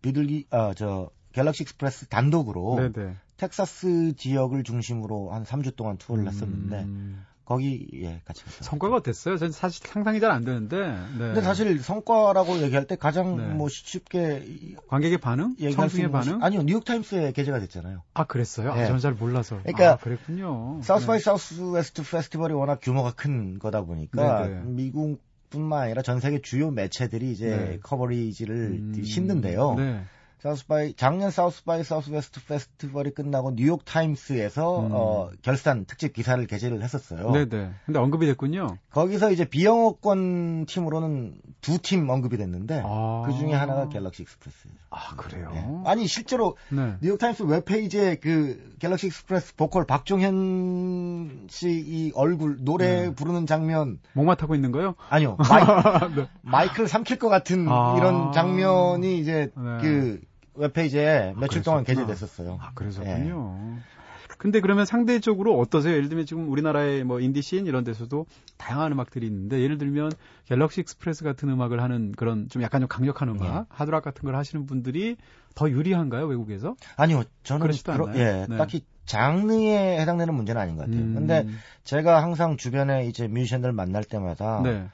[0.00, 2.92] 비둘기 아저 갤럭시 익스프레스 단독으로 네네.
[2.92, 3.16] 네.
[3.36, 6.28] 텍사스 지역을 중심으로 한 3주 동안 투어를 음.
[6.28, 6.86] 했었는데
[7.44, 8.60] 거기 예 같이 갔어요.
[8.62, 9.36] 성과가 어땠어요?
[9.36, 10.76] 저는 사실 상상이 잘 안 되는데.
[10.78, 11.18] 네.
[11.18, 13.46] 근데 사실 성과라고 얘기할 때 가장 네.
[13.54, 16.42] 뭐 쉽게 관객의 반응, 청중의 반응?
[16.42, 18.02] 아니요 뉴욕 타임스에 게재가 됐잖아요.
[18.14, 18.74] 아 그랬어요?
[18.74, 18.82] 네.
[18.82, 19.58] 아, 저는 잘 몰라서.
[19.62, 20.80] 그러니까 아, 그랬군요.
[20.82, 24.54] 사우스 바이 사우스 웨스트 페스티벌이 워낙 규모가 큰 거다 보니까 네네.
[24.54, 24.62] 네.
[24.64, 27.78] 미국뿐만 아니라 전 세계 주요 매체들이 이제 네.
[27.82, 29.04] coverage를 음...
[29.04, 29.74] 싣는데요.
[29.74, 30.04] 네.
[30.48, 34.88] 사우스바이 작년 사우스바이 사우스웨스트 페스티벌이 끝나고 뉴욕 타임스에서 음.
[34.92, 37.30] 어, 결산 특집 기사를 게재를 했었어요.
[37.30, 37.70] 네네.
[37.86, 38.76] 근데 언급이 됐군요.
[38.90, 43.22] 거기서 이제 비영어권 팀으로는 두 팀 언급이 됐는데 아.
[43.24, 44.74] 그 중에 하나가 갤럭시 익스프레스예요.
[44.90, 45.50] 아 그래요?
[45.54, 45.66] 네.
[45.86, 46.94] 아니 실제로 네.
[47.00, 53.14] 뉴욕 타임스 웹페이지에 그 갤럭시 익스프레스 보컬 박종현 씨 이 얼굴 노래 네.
[53.14, 54.94] 부르는 장면 목마 타고 있는 거요?
[55.08, 55.38] 아니요.
[55.38, 55.64] 마이,
[56.16, 56.28] 네.
[56.42, 57.94] 마이크를 삼킬 것 같은 아.
[57.96, 59.78] 이런 장면이 이제 네.
[59.80, 60.20] 그
[60.54, 62.58] 웹페이지에 며칠 아, 동안 게재됐었어요.
[62.60, 63.58] 아, 그러셨군요.
[63.76, 63.94] 예.
[64.38, 65.94] 근데 그러면 상대적으로 어떠세요?
[65.94, 68.26] 예를 들면 지금 우리나라의 뭐 인디씬 이런 데서도
[68.58, 70.12] 다양한 음악들이 있는데 예를 들면
[70.46, 73.64] 갤럭시 익스프레스 같은 음악을 하는 그런 좀 약간 좀 강력한 음악, 예.
[73.68, 75.16] 하드락 같은 걸 하시는 분들이
[75.54, 76.74] 더 유리한가요, 외국에서?
[76.96, 77.22] 아니요.
[77.42, 78.56] 저는 그러, 예, 네.
[78.56, 81.00] 딱히 장르에 해당되는 문제는 아닌 것 같아요.
[81.00, 81.14] 음.
[81.14, 81.46] 근데
[81.84, 84.88] 제가 항상 주변에 이제 뮤지션들 만날 때마다 네.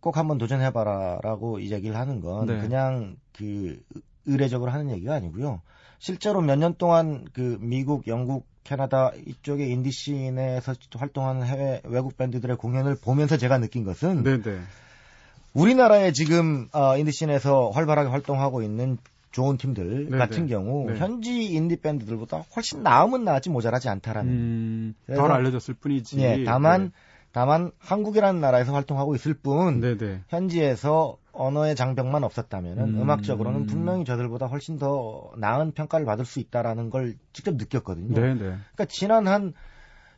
[0.00, 2.58] 꼭 한번 도전해봐라라고 이 얘기를 하는 건 네.
[2.58, 3.80] 그냥 그
[4.26, 5.60] 의례적으로 하는 얘기가 아니고요.
[5.98, 12.56] 실제로 몇 년 동안 그 미국, 영국, 캐나다 이쪽의 인디 씬에서 활동하는 해외 외국 밴드들의
[12.56, 14.60] 공연을 보면서 제가 느낀 것은 네네.
[15.54, 18.98] 우리나라에 지금 어, 인디 씬에서 활발하게 활동하고 있는
[19.32, 20.18] 좋은 팀들 네네.
[20.18, 20.96] 같은 경우 네.
[20.96, 26.20] 현지 인디 밴드들보다 훨씬 나으면 낫지 모자라지 않다라는 음, 덜 알려졌을 뿐이지.
[26.20, 26.90] 예, 다만 네.
[27.32, 30.20] 다만 한국이라는 나라에서 활동하고 있을 뿐 네네.
[30.28, 33.10] 현지에서 언어의 장벽만 없었다면은 음.
[33.10, 38.14] 악적으로는 분명히 저들보다 훨씬 더 나은 평가를 받을 수 있다라는 걸 직접 느꼈거든요.
[38.14, 38.38] 네네.
[38.38, 39.54] 그러니까 지난 한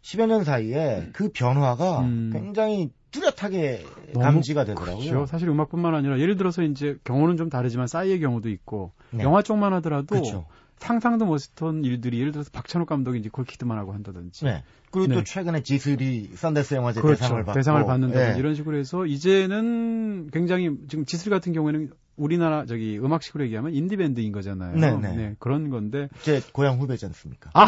[0.03, 2.31] 10여 년 사이에 그 변화가 음.
[2.33, 3.85] 굉장히 뚜렷하게
[4.21, 4.97] 감지가 되더라고요.
[4.97, 5.27] 그렇죠.
[5.27, 9.23] 사실 음악뿐만 아니라 예를 들어서 이제 경우는 좀 다르지만 싸이의 경우도 있고 네.
[9.23, 10.47] 영화 쪽만 하더라도 그렇죠.
[10.79, 14.45] 상상도 못했던 일들이 예를 들어서 박찬욱 감독이 니콜 키드만하고 한다든지.
[14.45, 14.62] 네.
[14.91, 15.14] 그리고 네.
[15.14, 17.20] 또 최근에 지슬이 선댄스 영화제 그렇죠.
[17.20, 18.39] 대상을 받고 대상을 받는다든지 네.
[18.39, 24.33] 이런 식으로 해서 이제는 굉장히 지금 지슬 같은 경우에는 우리나라 저기 음악식으로 얘기하면 인디 밴드인
[24.33, 24.77] 거잖아요.
[24.77, 25.01] 네네.
[25.01, 25.17] 네.
[25.17, 27.51] 네, 그런 건데 제 고향 후배지 않습니까?
[27.55, 27.65] 아,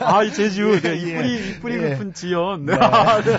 [0.00, 1.90] 아, 이 제주 네, 이 뿌리 이 뿌리 예.
[1.90, 2.66] 깊은 지연.
[2.66, 2.74] 네.
[2.74, 3.38] 아, 네.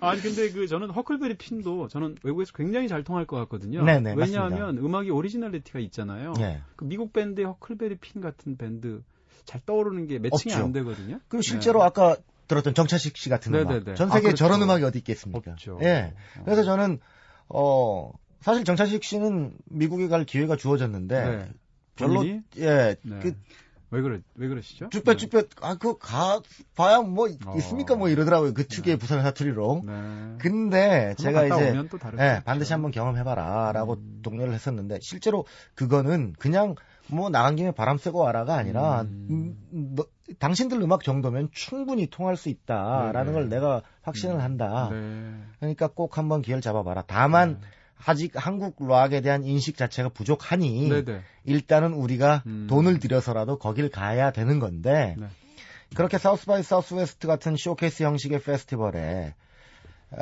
[0.00, 3.84] 아니 근데 그 저는 허클베리 핀도 저는 외국에서 굉장히 잘 통할 것 같거든요.
[3.84, 4.86] 네네, 왜냐하면 맞습니다.
[4.86, 6.34] 음악이 originality가 있잖아요.
[6.38, 6.60] 네.
[6.76, 9.02] 그 미국 밴드의 허클베리 핀 같은 밴드
[9.44, 10.64] 잘 떠오르는 게 매칭이 없죠.
[10.64, 11.20] 안 되거든요.
[11.28, 11.86] 그리고 실제로 네.
[11.86, 12.16] 아까
[12.48, 13.80] 들었던 정차식 씨 같은 네네네.
[13.80, 13.96] 음악.
[13.96, 14.36] 전 세계에 아, 그렇죠.
[14.36, 15.52] 저런 음악이 어디 있겠습니까?
[15.52, 15.78] 없죠.
[15.82, 16.14] 예.
[16.44, 16.98] 그래서 저는
[17.48, 21.48] 어 사실 정차식 씨는 미국에 갈 기회가 주어졌는데 네.
[21.96, 22.42] 별로 본인이?
[22.58, 22.96] 예.
[23.02, 23.18] 네.
[23.20, 23.34] 그,
[23.90, 24.90] 왜 그래 왜 그러시죠?
[24.90, 26.40] 쭈뼛쭈뼛 아그 가
[26.76, 27.54] 봐야 뭐 어.
[27.56, 29.00] 있습니까 뭐 이러더라고요 그 특유의 네.
[29.00, 29.82] 부산 사투리로.
[29.86, 29.92] 네.
[30.38, 31.74] 근데 제가 이제
[32.18, 34.20] 예, 반드시 한번 경험해봐라라고 음.
[34.22, 36.74] 독려를 했었는데 실제로 그거는 그냥
[37.06, 39.56] 뭐 나간 김에 바람 쐬고 와라가 아니라 음.
[39.72, 40.04] 음, 너,
[40.38, 43.32] 당신들 음악 정도면 충분히 통할 수 있다라는 네네.
[43.32, 44.40] 걸 내가 확신을 음.
[44.40, 44.90] 한다.
[44.92, 45.34] 네.
[45.60, 47.04] 그러니까 꼭 한번 기회를 잡아봐라.
[47.06, 47.68] 다만 네.
[48.04, 51.22] 아직 한국 락에 대한 인식 자체가 부족하니 네네.
[51.44, 52.66] 일단은 우리가 음.
[52.68, 55.26] 돈을 들여서라도 거길 가야 되는 건데 네.
[55.94, 59.47] 그렇게 사우스 바이 사우스 웨스트 같은 쇼케이스 형식의 페스티벌에 어,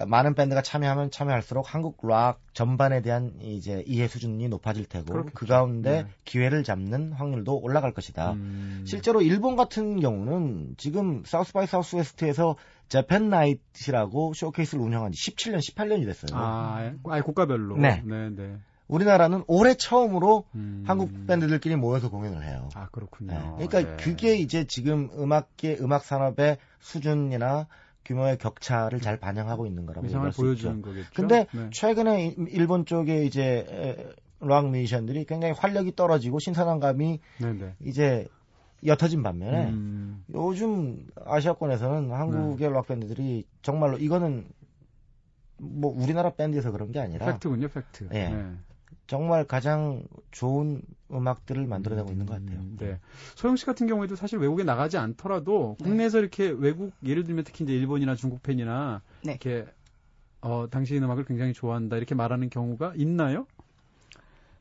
[0.07, 5.35] 많은 밴드가 참여하면 참여할수록 한국 락 전반에 대한 이제 이해 수준이 높아질 테고 그렇겠죠.
[5.35, 6.09] 그 가운데 네.
[6.25, 8.33] 기회를 잡는 확률도 올라갈 것이다.
[8.33, 8.85] 음.
[8.87, 12.57] 실제로 일본 같은 경우는 지금 사우스 바이 사우스 웨스트에서
[12.89, 16.37] 재팬 나이트라고 쇼케이스를 운영한 지 17년, 18년이 됐어요.
[16.41, 17.77] 아, 아예 국가별로.
[17.77, 18.03] 네.
[18.05, 18.57] 네, 네.
[18.89, 20.85] 우리나라는 올해 처음으로 음...
[20.87, 22.69] 한국 밴드들끼리 모여서 공연을 해요.
[22.75, 23.57] 아, 그렇군요.
[23.59, 23.67] 네.
[23.67, 24.05] 그러니까 네.
[24.05, 27.67] 그게 이제 지금 음악계, 음악 산업의 수준이나
[28.07, 30.89] 규모의 격차를 잘 반영하고 있는 거라고 얘기할 수 보여주는 있죠.
[30.89, 31.11] 거겠죠.
[31.15, 31.71] 근데 네.
[31.73, 37.75] 최근에 일본 쪽에 이제 락 뮤지션들이 굉장히 활력이 떨어지고 신선한 감이 네네.
[37.85, 38.27] 이제
[38.85, 40.25] 옅어진 반면에 음.
[40.33, 42.75] 요즘 아시아권에서는 한국의 네.
[42.75, 44.47] 락 밴드들이 정말로 이거는
[45.59, 48.09] 뭐 우리나라 밴드에서 그런 게 아니라 팩트군요, 팩트.
[48.13, 48.29] 예.
[48.29, 48.53] 네.
[49.07, 50.83] 정말 가장 좋은
[51.13, 52.61] 음악들을 만들어내고 음, 있는 것 같아요.
[52.79, 52.99] 네.
[53.37, 55.85] 소영 씨 같은 경우에도 사실 외국에 나가지 않더라도 네.
[55.85, 59.33] 국내에서 이렇게 외국 예를 들면 특히 이제 일본이나 중국 팬이나 네.
[59.33, 59.67] 이렇게
[60.41, 63.47] 어 당신의 음악을 굉장히 좋아한다 이렇게 말하는 경우가 있나요?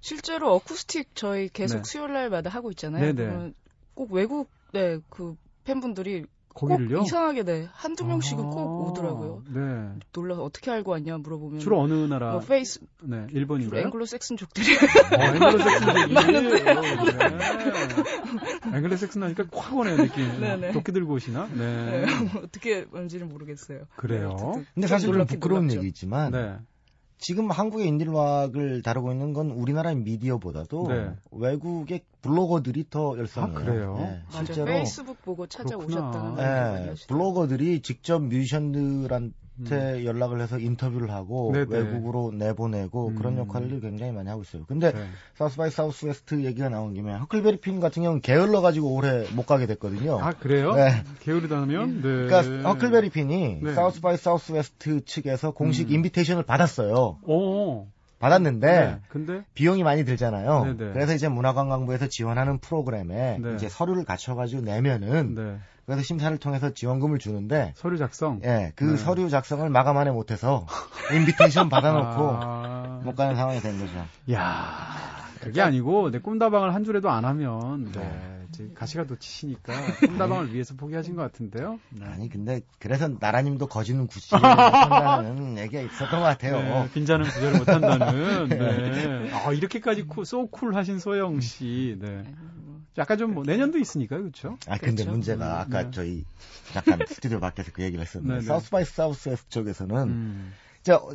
[0.02, 1.84] 실제로 어쿠스틱 저희 계속 네.
[1.92, 3.14] 수요일 날마다 하고 있잖아요.
[3.14, 3.54] 네네.
[3.96, 6.26] 꼭 외국 네 그 팬분들이
[6.56, 7.02] 거기를요?
[7.02, 9.44] 이상하게 네 한두 명씩은 아, 꼭 오더라고요.
[9.50, 9.90] 네.
[10.14, 12.32] 놀라서 어떻게 알고 왔냐 물어보면 주로 어느 나라?
[12.32, 13.84] 뭐 페이스 네 일본인가요?
[13.84, 16.64] 앵글로색슨족들이 어, 앵글로색슨족이 많은데.
[16.64, 16.76] 네.
[18.78, 20.40] 앵글로색슨 하니까 확 오네요 느낌.
[20.40, 20.72] 네네.
[20.72, 21.48] 도끼 들고 오시나?
[21.54, 22.06] 네.
[22.06, 22.08] 네.
[22.42, 23.82] 어떻게 뭔지는 모르겠어요.
[23.98, 24.36] 그래요.
[24.56, 25.86] 네, 근데 사실 좀 부끄러운 놀랍죠.
[25.86, 26.56] 얘기지만 네.
[27.18, 31.12] 지금 한국의 인디락을 다루고 있는 건 우리나라의 미디어보다도 네.
[31.32, 33.58] 외국의 블로거들이 더 열성이에요.
[33.58, 33.96] 아, 그래요?
[33.98, 40.04] 네, 실제로 페이스북 보고 찾아오셨다는 네, 블로거들이 직접 뮤지션들한테 음.
[40.04, 41.66] 연락을 해서 인터뷰를 하고 네네.
[41.70, 43.16] 외국으로 내보내고 음.
[43.16, 44.66] 그런 역할을 굉장히 많이 하고 있어요.
[44.68, 45.08] 근데 네.
[45.36, 49.66] South by Southwest 얘기가 나온 김에 허클베리 핀 같은 경우는 게을러 가지고 올해 못 가게
[49.66, 50.20] 됐거든요.
[50.22, 50.74] 아 그래요?
[50.74, 51.04] 네.
[51.22, 52.02] 게으르다면?
[52.02, 52.02] 네.
[52.02, 53.74] 그러니까 허클베리 핀이 네.
[53.74, 55.96] South by Southwest 측에서 공식 음.
[55.96, 57.20] invitation을 받았어요.
[57.24, 57.88] 오.
[58.20, 59.44] 받았는데 네, 근데?
[59.54, 60.64] 비용이 많이 들잖아요.
[60.64, 60.78] 네네.
[60.78, 60.94] 네.
[60.94, 63.56] 그래서 이제 문화관광부에서 지원하는 프로그램에 네.
[63.56, 65.58] 이제 서류를 갖춰가지고 내면은 네.
[65.86, 68.42] 그래서 심사를 통해서 지원금을 주는데 서류 작성.
[68.44, 68.98] 예, 그 네.
[68.98, 70.66] 서류 작성을 마감 안에 못해서
[71.14, 73.02] invitation 받아놓고 아...
[73.04, 74.06] 못 가는 상황이 된 거죠.
[74.32, 75.25] 야.
[75.42, 78.46] 그게 아니고 내 꿈다방을 한 줄에도 안 하면 네, 네.
[78.50, 81.80] 이제 가시가 놓치시니까 꿈다방을 위해서 포기하신 것 같은데요.
[81.90, 82.06] 네.
[82.06, 86.58] 아니 근데 그래서 나라님도 거지는 구제를 못한다는 얘기가 있었던 것 같아요.
[86.62, 88.50] 네, 빈자는 구제를 못한다는.
[88.50, 89.32] 네.
[89.34, 91.98] 아 이렇게까지 cool, so cool 하신 소영 씨.
[92.00, 92.24] 네.
[92.98, 94.58] 약간 좀 뭐 내년도 있으니까 그렇죠.
[94.68, 95.12] 아 근데 그렇죠?
[95.12, 95.92] 문제가 아까 네.
[95.92, 96.26] 저희
[96.72, 98.42] 잠깐 스튜디오 밖에서 그 얘기를 했었는데.
[98.46, 100.54] South by South 쪽에서는 음.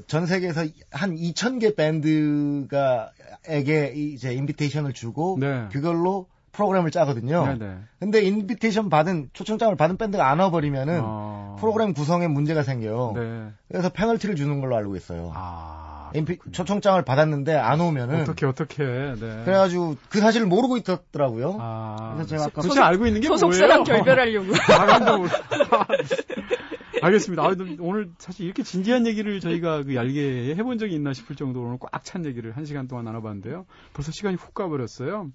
[0.07, 3.11] 전 세계에서 한 2,000개 밴드가
[3.47, 5.69] 에게 이제 invitation을 주고 네.
[5.73, 7.47] 그걸로 프로그램을 짜거든요.
[7.47, 7.59] 네네.
[7.59, 7.79] 네.
[8.01, 11.57] 근데 인비테이션 받은 초청장을 받은 밴드가 안 와버리면은 어...
[11.61, 13.13] 프로그램 구성에 문제가 생겨요.
[13.15, 13.49] 네.
[13.69, 15.31] 그래서 페널티를 주는 걸로 알고 있어요.
[15.35, 16.11] 아...
[16.15, 19.43] 인피, 초청장을 받았는데 안 오면은 어떻게 어떻게 네.
[19.45, 21.59] 그래가지고 그 사실을 모르고 있었더라고요.
[21.61, 22.15] 아...
[22.15, 24.03] 그래서 제가 아까 도대체 알고 있는 게 소속사랑 뭐예요?
[24.03, 24.47] 결별하려고.
[27.03, 27.43] 아, 알겠습니다.
[27.43, 31.79] 아, 오늘 사실 이렇게 진지한 얘기를 저희가 그 얄게 해본 적이 있나 싶을 정도로 오늘
[31.79, 33.67] 꽉 찬 얘기를 한 시간 동안 나눠봤는데요.
[33.93, 35.31] 벌써 시간이 훅 가버렸어요.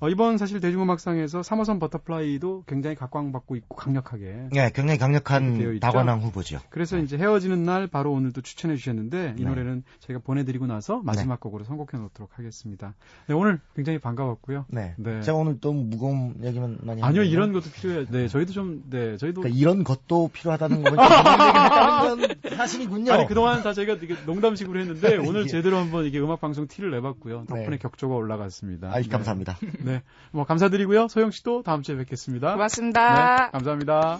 [0.00, 4.48] 어, 이번 사실 대중음악상에서 3호선 버터플라이도 굉장히 각광받고 있고 강력하게.
[4.52, 6.60] 네, 굉장히 강력한 다관왕 후보죠.
[6.68, 7.02] 그래서 네.
[7.02, 9.48] 이제 헤어지는 날 바로 오늘 도 추천해 주셨는데 이 네.
[9.48, 11.40] 노래는 저희가 보내드리고 나서 마지막 네.
[11.40, 12.94] 곡으로 선곡해 놓도록 하겠습니다.
[13.26, 14.66] 네, 오늘 굉장히 반가웠고요.
[14.68, 14.94] 네.
[14.98, 15.22] 네.
[15.22, 18.06] 제가 오늘 또 무거운 얘기만 많이 아니요, 이런 것도 필요해요.
[18.10, 19.40] 네, 저희도 좀, 네, 저희도.
[19.40, 23.12] 그러니까 이런 것도 필요하다는 거는 건 사실이군요.
[23.12, 27.44] 아니 그동안 다 저희가 되게 농담식으로 했는데 오늘 제대로 한번 이게 음악 방송 티를 내봤고요.
[27.48, 27.78] 덕분에 네.
[27.78, 28.88] 격조가 올라갔습니다.
[28.88, 29.58] 아, 감사합니다.
[29.84, 30.02] 네,
[30.32, 31.08] 뭐 감사드리고요.
[31.08, 32.52] 소영 씨도 다음 주에 뵙겠습니다.
[32.52, 33.36] 고맙습니다.
[33.36, 34.18] 네, 감사합니다.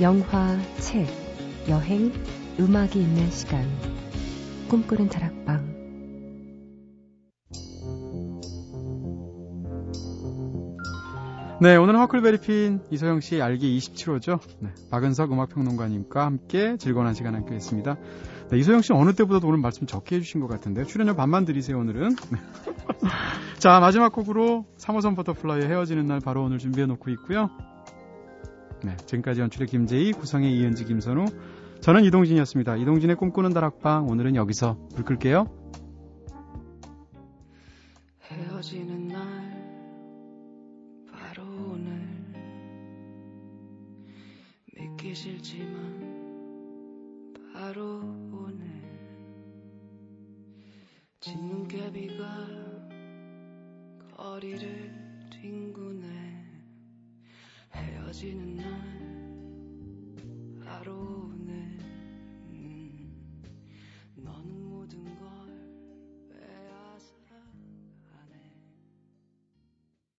[0.00, 1.06] 영화, 책,
[1.68, 2.10] 여행,
[2.58, 3.68] 음악이 있는 시간.
[4.68, 5.69] 꿈꾸는 다락방.
[11.62, 14.40] 네, 오늘은 허클베리핀 이소영 씨 얄개 27호죠.
[14.60, 17.98] 네, 박은석 음악평론가님과 함께 즐거운 한 시간 함께 했습니다.
[18.48, 22.16] 네, 이소영 씨 어느 때보다도 오늘 말씀 적게 해주신 것 같은데 출연료 반만 드리세요, 오늘은.
[22.16, 22.38] 네.
[23.60, 27.50] 자, 마지막 곡으로 3호선 버터플라이의 헤어지는 날 바로 오늘 준비해 놓고 있고요.
[28.82, 31.26] 네, 지금까지 연출의 김재희, 구성의 이은지, 김선우,
[31.82, 32.76] 저는 이동진이었습니다.
[32.76, 35.44] 이동진의 꿈꾸는 다락방 오늘은 여기서 불 끌게요.
[38.22, 38.89] 헤어지는
[45.10, 46.00] 듣기 싫지만
[47.52, 48.00] 바로
[48.32, 48.68] 오늘
[51.18, 52.24] 진눈깨비가
[54.16, 56.64] 거리를 뒹구네
[57.74, 58.64] 헤어지는 날
[60.64, 60.92] 바로
[61.32, 61.52] 오늘.
[62.50, 63.42] 음,
[64.14, 65.39] 너는 모든 걸